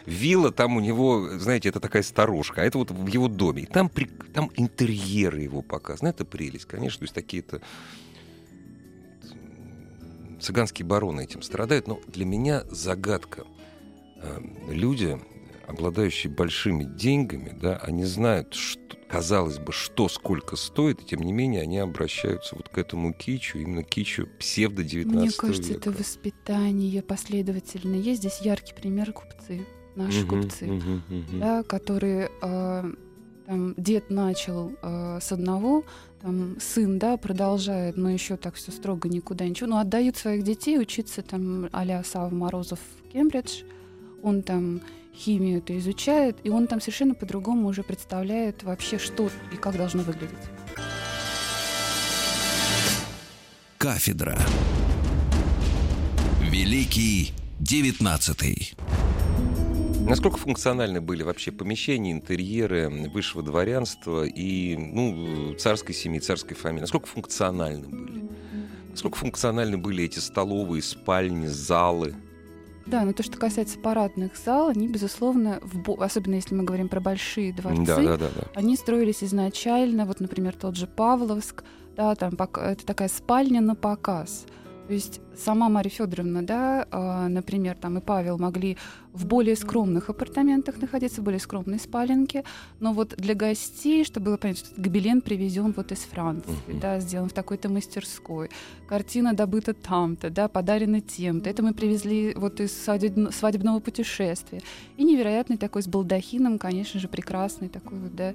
Вилла, 0.06 0.52
там 0.52 0.78
у 0.78 0.80
него, 0.80 1.30
знаете, 1.38 1.70
это 1.70 1.80
такая 1.80 2.04
старушка, 2.04 2.62
а 2.62 2.66
это 2.66 2.78
вот 2.78 2.92
в 2.92 3.08
его 3.08 3.28
доме. 3.28 3.64
И 3.64 3.66
там, 3.66 3.90
при... 3.90 4.06
там 4.06 4.52
интерьеры 4.56 5.42
его 5.42 5.62
показаны. 5.62 6.10
Это 6.10 6.26
прелесть, 6.26 6.66
конечно. 6.66 7.00
То 7.00 7.04
есть 7.06 7.16
такие-то 7.16 7.62
цыганские 10.40 10.86
бароны 10.86 11.22
этим 11.22 11.42
страдают. 11.42 11.88
Но 11.88 12.00
для 12.08 12.26
меня 12.26 12.64
загадка. 12.70 13.44
Э, 14.22 14.40
люди 14.70 15.20
обладающие 15.72 16.32
большими 16.32 16.84
деньгами, 16.84 17.58
да, 17.60 17.78
они 17.78 18.06
знают, 18.06 18.54
что, 18.54 18.98
казалось 19.10 19.60
бы, 19.60 19.72
что 19.72 20.08
сколько 20.08 20.56
стоит, 20.56 21.02
и 21.02 21.06
тем 21.06 21.22
не 21.22 21.34
менее 21.34 21.62
они 21.62 21.80
обращаются 21.80 22.56
вот 22.56 22.70
к 22.70 22.78
этому 22.78 23.14
кичу, 23.14 23.60
именно 23.60 23.84
кичу 23.84 24.28
псевдо-19 24.40 25.06
Мне 25.06 25.32
кажется, 25.32 25.74
века. 25.74 25.90
это 25.90 25.92
воспитание 25.92 27.02
последовательно. 27.02 27.96
Есть 27.96 28.22
здесь 28.22 28.40
яркий 28.42 28.74
пример 28.74 29.12
купцы, 29.12 29.66
наши 29.96 30.24
угу, 30.24 30.42
купцы, 30.42 30.66
угу, 30.66 31.02
угу. 31.10 31.40
Да, 31.40 31.64
которые... 31.64 32.32
Э, 32.42 32.92
там 33.52 33.74
дед 33.76 34.10
начал 34.10 34.72
э, 34.82 35.20
с 35.22 35.32
одного, 35.34 35.84
там 36.22 36.58
сын, 36.62 37.00
да, 37.00 37.18
продолжает, 37.18 37.98
но 37.98 38.10
еще 38.10 38.38
так 38.38 38.56
все 38.56 38.72
строго 38.72 39.10
никуда 39.10 39.46
ничего, 39.46 39.70
но 39.70 39.80
отдают 39.80 40.16
своих 40.16 40.44
детей 40.44 40.80
учиться 40.80 41.22
там 41.22 41.68
а-ля 41.74 42.02
Сава 42.06 42.34
Морозов 42.34 42.80
в 42.80 43.12
Кембридж, 43.12 43.64
он 44.24 44.42
там 44.42 44.80
химию 45.14 45.60
это 45.60 45.78
изучает, 45.78 46.38
и 46.44 46.50
он 46.50 46.68
там 46.68 46.82
совершенно 46.82 47.14
по-другому 47.14 47.68
уже 47.68 47.84
представляет 47.84 48.64
вообще, 48.64 48.98
что 48.98 49.30
и 49.54 49.58
как 49.58 49.78
должно 49.78 50.04
выглядеть. 50.04 50.38
Кафедра. 53.78 54.38
Великий 56.42 57.34
девятнадцатый. 57.60 58.74
Насколько 60.08 60.38
функциональны 60.38 61.00
были 61.00 61.24
вообще 61.24 61.52
помещения, 61.52 62.12
интерьеры 62.12 62.90
высшего 63.14 63.44
дворянства 63.44 64.24
и 64.26 64.76
ну, 64.76 65.54
царской 65.56 65.96
семьи, 65.96 66.20
царской 66.20 66.56
фамилии? 66.56 66.82
Насколько 66.82 67.08
функциональны 67.08 67.88
были? 67.88 68.24
Насколько 68.90 69.18
функциональны 69.18 69.78
были 69.78 70.04
эти 70.04 70.20
столовые, 70.20 70.82
спальни, 70.82 71.48
залы? 71.48 72.16
Да, 72.92 73.06
но 73.06 73.14
то, 73.14 73.24
что 73.24 73.38
касается 73.38 73.80
парадных 73.80 74.36
зал, 74.36 74.68
они, 74.68 74.90
безусловно, 74.90 75.62
в, 75.62 76.04
особенно 76.04 76.36
если 76.36 76.54
мы 76.56 76.66
говорим 76.66 76.90
про 76.90 77.00
большие 77.00 77.54
дворцы, 77.54 77.86
да, 77.86 77.96
да, 77.96 78.18
да, 78.18 78.30
да. 78.36 78.48
они 78.54 78.76
строились 78.76 79.24
изначально, 79.24 80.06
вот, 80.06 80.20
например, 80.20 80.56
тот 80.58 80.76
же 80.76 80.88
Павловск, 80.88 81.64
да, 81.96 82.14
там 82.16 82.34
это 82.34 82.86
такая 82.86 83.08
спальня 83.08 83.62
на 83.62 83.76
показ. 83.76 84.46
То 84.92 84.96
есть 84.96 85.22
сама 85.38 85.70
Марья 85.70 85.90
Федоровна, 85.90 86.46
да, 86.46 86.86
э, 86.92 87.28
например, 87.30 87.78
там 87.78 87.98
и 87.98 88.02
Павел 88.02 88.38
могли 88.38 88.78
в 89.14 89.26
более 89.26 89.56
скромных 89.56 90.10
апартаментах 90.10 90.82
находиться, 90.82 91.22
в 91.22 91.24
более 91.24 91.40
скромной 91.40 91.80
спаленке, 91.80 92.44
но 92.82 92.92
вот 92.92 93.16
для 93.16 93.34
гостей, 93.34 94.04
чтобы 94.04 94.26
было 94.26 94.36
понятно, 94.36 94.66
что 94.66 94.82
гобелен 94.82 95.22
привезен 95.22 95.74
вот 95.78 95.94
из 95.94 96.00
Франции, 96.00 96.52
uh-huh. 96.68 96.80
да, 96.82 97.00
сделан 97.00 97.30
в 97.30 97.32
такой-то 97.32 97.70
мастерской, 97.70 98.50
картина 98.86 99.34
добыта 99.34 99.74
там-то, 99.74 100.30
да, 100.30 100.50
подарена 100.50 101.00
тем-то, 101.00 101.50
это 101.50 101.64
мы 101.64 101.74
привезли 101.74 102.34
вот 102.36 102.60
из 102.60 102.74
свадебного 102.76 103.80
путешествия. 103.80 104.62
И 104.98 105.06
невероятный 105.06 105.56
такой 105.56 105.84
с 105.84 105.88
балдахином, 105.88 106.60
конечно 106.60 107.00
же, 107.00 107.08
прекрасный 107.08 107.70
такой 107.70 107.98
вот, 107.98 108.14
да, 108.14 108.34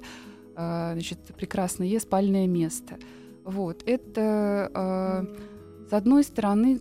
э, 0.55 0.93
значит, 0.93 1.19
прекрасное 1.37 1.99
спальное 1.99 2.47
место. 2.47 2.97
Вот, 3.45 3.83
это... 3.85 4.71
Э, 4.73 5.56
с 5.89 5.93
одной 5.93 6.23
стороны, 6.23 6.79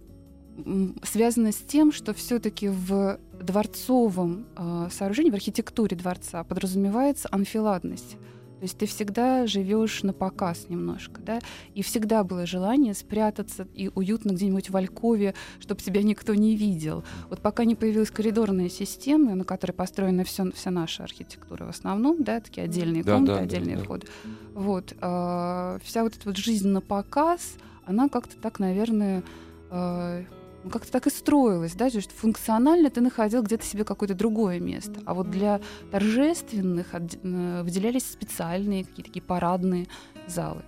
связано 1.03 1.53
с 1.53 1.57
тем, 1.57 1.93
что 1.93 2.15
все-таки 2.15 2.69
в 2.69 3.19
дворцовом 3.41 4.47
э, 4.57 4.89
сооружении, 4.91 5.31
в 5.31 5.35
архитектуре 5.35 5.97
дворца 5.97 6.43
подразумевается 6.45 7.29
анфиладность. 7.31 8.17
То 8.59 8.63
есть 8.63 8.79
ты 8.79 8.87
всегда 8.87 9.47
живешь 9.47 10.03
на 10.03 10.15
показ 10.15 10.71
немножко, 10.71 11.21
да, 11.21 11.41
и 11.75 11.83
всегда 11.83 12.25
было 12.25 12.47
желание 12.47 12.95
спрятаться 12.95 13.69
и 13.75 13.91
уютно 13.95 14.33
где-нибудь 14.33 14.71
в 14.71 14.77
Алькове, 14.77 15.35
чтобы 15.61 15.83
тебя 15.83 16.03
никто 16.03 16.35
не 16.35 16.57
видел. 16.57 17.05
Вот 17.29 17.43
пока 17.43 17.67
не 17.67 17.75
появилась 17.75 18.11
коридорная 18.11 18.71
система, 18.71 19.35
на 19.35 19.45
которой 19.45 19.73
построена 19.73 20.25
все, 20.25 20.51
вся 20.53 20.71
наша 20.71 21.05
архитектура 21.05 21.67
в 21.67 21.69
основном, 21.69 22.23
да, 22.25 22.41
такие 22.41 22.65
отдельные 22.65 23.05
да, 23.05 23.17
комнаты, 23.17 23.35
да, 23.35 23.41
отдельные 23.41 23.77
да, 23.77 23.83
входы. 23.83 24.07
Да. 24.07 24.31
Вот, 24.55 24.95
э, 24.99 25.79
вся 25.85 26.03
вот 26.03 26.17
эта 26.17 26.27
вот 26.27 26.39
жизнь 26.39 26.69
на 26.69 26.81
показ, 26.81 27.57
она 27.87 28.09
как-то 28.09 28.37
так, 28.37 28.59
наверное, 28.59 29.23
э, 29.71 30.25
ну, 30.65 30.71
как-то 30.71 30.91
так 30.91 31.07
и 31.07 31.11
строилась, 31.11 31.75
да, 31.75 31.89
то 31.89 31.97
есть 31.97 32.11
функционально 32.11 32.91
ты 32.91 33.01
находил 33.01 33.43
где-то 33.43 33.65
себе 33.65 33.85
какое-то 33.85 34.15
другое 34.15 34.59
место, 34.59 35.01
а 35.07 35.15
вот 35.15 35.31
для 35.31 35.61
торжественных 35.93 36.89
э, 36.93 37.63
выделялись 37.63 38.05
специальные 38.05 38.85
какие-то 38.85 39.11
такие 39.11 39.23
парадные 39.23 39.87
залы. 40.27 40.63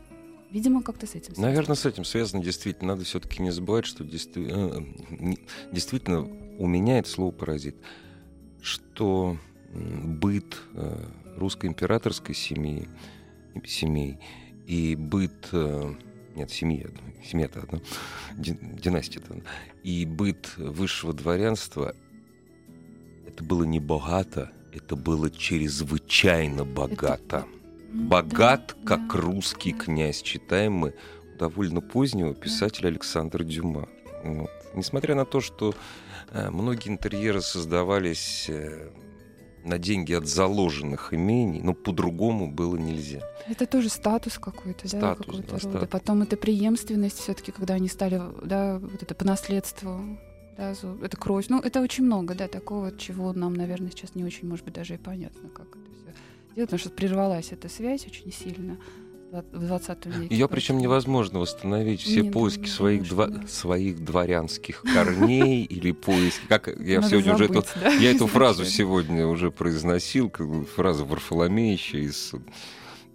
Видимо, 0.51 0.83
как-то 0.83 1.07
с 1.07 1.11
этим 1.11 1.35
связано. 1.35 1.49
Наверное, 1.49 1.77
с 1.77 1.85
этим 1.85 2.05
связано 2.05 2.43
действительно. 2.43 2.95
Надо 2.95 3.05
все-таки 3.05 3.43
не 3.43 3.51
забывать, 3.51 3.85
что 3.85 4.05
действительно, 4.05 4.85
э, 5.11 5.35
действительно 5.73 6.21
у 6.59 6.67
меня 6.67 7.01
это 7.01 7.09
слово 7.09 7.33
паразит, 7.33 7.77
что 8.63 9.37
быт 9.75 10.57
э, 10.75 11.05
русской 11.37 11.67
императорской 11.67 12.35
семьи, 12.35 12.89
семей 13.65 14.19
и 14.67 14.95
быт 14.95 15.51
нет, 16.39 16.51
семья, 16.51 16.87
семья-то 17.25 17.61
одна, 17.61 17.81
династия-то. 18.37 19.43
И 19.83 20.07
быт 20.07 20.57
высшего 20.57 21.13
дворянства, 21.13 21.95
это 23.27 23.43
было 23.43 23.65
не 23.65 23.81
богато, 23.81 24.53
это 24.73 24.95
было 24.95 25.31
чрезвычайно 25.31 26.65
богато. 26.65 27.39
Это... 27.39 27.47
Богат, 27.93 28.77
да, 28.83 28.87
как 28.87 29.13
да, 29.13 29.21
русский 29.21 29.73
князь, 29.73 30.23
читаем 30.23 30.75
мы 30.75 30.95
довольно 31.39 31.81
позднего 31.81 32.35
писателя 32.35 32.89
Александра 32.89 33.43
Дюма. 33.43 33.89
Вот. 34.23 34.51
Несмотря 34.75 35.15
на 35.15 35.25
то, 35.25 35.41
что 35.41 35.75
э, 36.31 36.51
многие 36.51 36.91
интерьеры 36.91 37.41
создавались 37.41 38.47
э, 38.49 38.91
на 39.65 39.79
деньги 39.79 40.13
от 40.13 40.27
заложенных 40.27 41.13
имений, 41.13 41.61
но 41.63 41.75
по-другому 41.75 42.51
было 42.51 42.77
нельзя. 42.77 43.21
Это 43.49 43.67
тоже 43.67 43.89
статус 43.89 44.39
какой-то, 44.39 44.91
да, 44.91 45.15
какой-то 45.15 45.43
да, 45.43 45.53
рода. 45.53 45.69
Статус. 45.69 45.89
Потом 45.89 46.23
это 46.23 46.37
преемственность 46.37 47.19
все-таки, 47.19 47.53
когда 47.53 47.75
они 47.75 47.89
стали, 47.89 48.21
да, 48.45 48.79
вот 48.79 49.03
это 49.03 49.15
по 49.15 49.25
наследству, 49.25 50.19
да, 50.57 50.75
это 51.03 51.17
кровь. 51.17 51.47
Ну, 51.49 51.61
это 51.61 51.81
очень 51.81 52.05
много, 52.05 52.35
да, 52.35 52.49
такого, 52.49 52.97
чего 52.97 53.33
нам, 53.33 53.55
наверное, 53.55 53.91
сейчас 53.91 54.15
не 54.15 54.25
очень, 54.25 54.49
может 54.49 54.65
быть, 54.65 54.75
даже 54.75 54.95
и 54.95 54.99
понятно, 54.99 55.49
как 55.49 55.67
это 55.69 55.91
все 55.93 56.55
делать, 56.55 56.71
потому 56.71 56.81
что 56.81 56.91
прервалась 56.91 57.53
эта 57.53 57.69
связь 57.69 58.07
очень 58.07 58.33
сильно 58.33 58.77
в 59.31 59.67
20 59.67 60.07
веке. 60.07 60.35
Ее 60.35 60.49
причем 60.49 60.79
невозможно 60.79 61.41
восстановить 61.41 62.01
все 62.01 62.23
Нет, 62.23 62.33
поиски 62.33 62.67
своих, 62.67 63.09
дво... 63.09 63.31
своих 63.47 64.05
дворянских 64.05 64.83
корней 64.83 65.65
или 65.71 65.93
поиски. 65.93 66.43
Как 66.49 66.69
я 66.81 67.01
Надо 67.01 67.11
сегодня 67.11 67.37
забыть, 67.37 67.51
уже 67.51 67.61
эту, 67.61 67.81
да? 67.81 67.93
я 67.95 68.11
эту 68.11 68.27
фразу 68.29 68.65
сегодня 68.65 69.27
уже 69.27 69.51
произносил, 69.51 70.33
фразу 70.75 71.05
Варфоломеича 71.05 71.99
из 71.99 72.33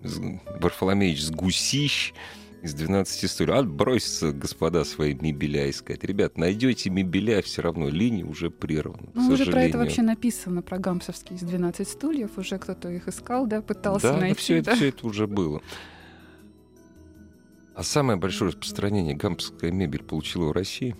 Варфоломеич 0.01 1.23
с 1.23 1.31
гусищ 1.31 2.13
из 2.61 2.73
12 2.73 3.25
историй. 3.25 3.53
Отбросятся, 3.53 4.31
господа, 4.31 4.85
свои 4.85 5.13
мебеля 5.13 5.69
искать. 5.69 6.03
Ребят, 6.03 6.37
найдете 6.37 6.89
мебеля, 6.89 7.41
все 7.41 7.61
равно 7.61 7.89
линия 7.89 8.25
уже 8.25 8.49
прервана. 8.49 9.09
Ну, 9.13 9.33
уже 9.33 9.45
про 9.45 9.63
это 9.63 9.77
вообще 9.77 10.01
написано, 10.01 10.61
про 10.61 10.77
гамсовские 10.77 11.37
из 11.37 11.41
12 11.43 11.87
стульев. 11.87 12.37
Уже 12.37 12.57
кто-то 12.57 12.89
их 12.89 13.07
искал, 13.07 13.47
да, 13.47 13.61
пытался 13.61 14.13
да, 14.13 14.17
найти. 14.17 14.39
Все, 14.39 14.61
да, 14.61 14.71
это, 14.71 14.75
все 14.77 14.89
это 14.89 15.07
уже 15.07 15.27
было. 15.27 15.61
А 17.75 17.83
самое 17.83 18.19
большое 18.19 18.51
распространение 18.51 19.15
гампская 19.15 19.71
мебель 19.71 20.03
получила 20.03 20.49
в 20.49 20.51
России? 20.51 20.95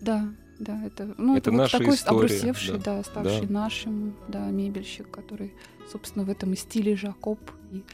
Да, 0.00 0.32
да, 0.58 0.84
это, 0.84 1.14
ну, 1.16 1.36
это, 1.36 1.50
это 1.50 1.56
наша 1.56 1.78
вот 1.78 1.84
такой 1.84 1.96
история, 1.96 2.18
обрусевший, 2.18 2.78
да, 2.78 2.96
да 2.96 3.02
ставший 3.02 3.46
да. 3.46 3.52
нашим, 3.52 4.16
да, 4.28 4.46
мебельщик, 4.50 5.10
который, 5.10 5.54
собственно, 5.90 6.24
в 6.24 6.30
этом 6.30 6.52
и 6.52 6.56
стиле 6.56 6.96
Жакоб 6.96 7.38
и 7.70 7.84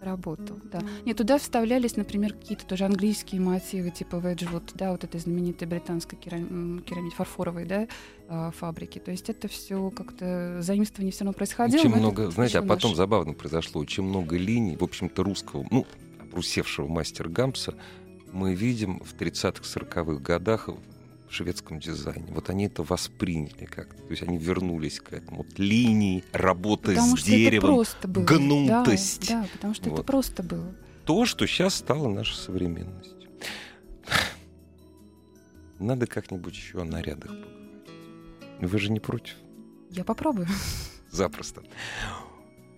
работал, 0.00 0.58
да. 0.64 0.80
Нет, 1.04 1.16
туда 1.16 1.38
вставлялись, 1.38 1.96
например, 1.96 2.32
какие-то 2.32 2.64
тоже 2.66 2.84
английские 2.84 3.40
мотивы, 3.40 3.90
типа 3.90 4.16
Веджвуд, 4.16 4.72
да, 4.74 4.92
вот 4.92 5.04
этой 5.04 5.20
знаменитой 5.20 5.66
британской 5.66 6.18
керам... 6.18 6.80
керамид 6.80 7.12
фарфоровой, 7.14 7.64
да, 7.64 7.88
а, 8.28 8.50
фабрики. 8.52 8.98
То 8.98 9.10
есть 9.10 9.28
это 9.28 9.48
все 9.48 9.90
как-то 9.90 10.58
заимствование 10.60 11.12
все 11.12 11.24
равно 11.24 11.32
происходило. 11.32 11.80
Очень 11.80 11.94
много, 11.94 12.30
знаете, 12.30 12.60
а 12.60 12.62
потом 12.62 12.92
наш... 12.92 12.98
забавно 12.98 13.32
произошло, 13.32 13.80
очень 13.80 14.04
много 14.04 14.36
линий, 14.36 14.76
в 14.76 14.84
общем-то, 14.84 15.22
русского, 15.22 15.66
ну, 15.70 15.86
обрусевшего 16.28 16.86
мастер 16.86 17.28
Гамса 17.28 17.74
мы 18.32 18.54
видим 18.54 19.00
в 19.00 19.14
30-х, 19.14 19.62
40-х 19.62 20.20
годах 20.20 20.68
в 20.68 21.32
шведском 21.32 21.80
дизайне. 21.80 22.26
Вот 22.32 22.50
они 22.50 22.66
это 22.66 22.82
восприняли 22.82 23.64
как-то. 23.64 24.02
То 24.02 24.10
есть 24.10 24.22
они 24.22 24.38
вернулись 24.38 25.00
к 25.00 25.12
этому. 25.12 25.38
Вот 25.38 25.58
линии, 25.58 26.24
работа 26.32 26.92
потому 26.92 27.16
с 27.16 27.22
деревом, 27.22 27.84
гнутость. 28.02 29.28
Да, 29.28 29.42
да, 29.42 29.48
потому 29.52 29.74
что 29.74 29.90
вот. 29.90 29.98
это 29.98 30.02
просто 30.04 30.42
было. 30.42 30.74
То, 31.04 31.24
что 31.24 31.46
сейчас 31.46 31.74
стало 31.74 32.08
нашей 32.08 32.36
современностью. 32.36 33.28
Надо 35.78 36.06
как-нибудь 36.06 36.54
еще 36.54 36.80
о 36.80 36.84
нарядах 36.84 37.30
поговорить. 37.30 37.58
Вы 38.60 38.78
же 38.78 38.90
не 38.90 39.00
против? 39.00 39.36
Я 39.90 40.04
попробую. 40.04 40.48
Запросто. 41.10 41.62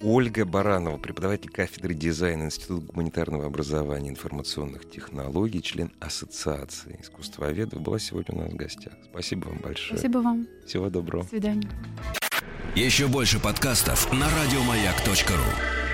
Ольга 0.03 0.47
Баранова, 0.47 0.97
преподаватель 0.97 1.51
кафедры 1.51 1.95
дизайна 1.95 2.45
Института 2.45 2.87
гуманитарного 2.87 3.47
образования 3.47 4.09
и 4.09 4.13
информационных 4.13 4.89
технологий, 4.89 5.63
член 5.63 5.93
Ассоциации 6.01 6.99
искусствоведов, 7.01 7.81
была 7.83 7.99
сегодня 7.99 8.35
у 8.37 8.43
нас 8.43 8.53
в 8.53 8.57
гостях. 8.57 8.95
Спасибо 9.11 9.49
вам 9.49 9.59
большое. 9.59 9.99
Спасибо 9.99 10.19
вам. 10.19 10.47
Всего 10.67 10.89
доброго. 10.89 11.25
До 11.25 11.31
свидания. 11.31 11.71
Еще 12.75 13.09
больше 13.09 13.41
подкастов 13.41 14.11
на 14.13 14.27
радиомаяк.ру 14.31 15.90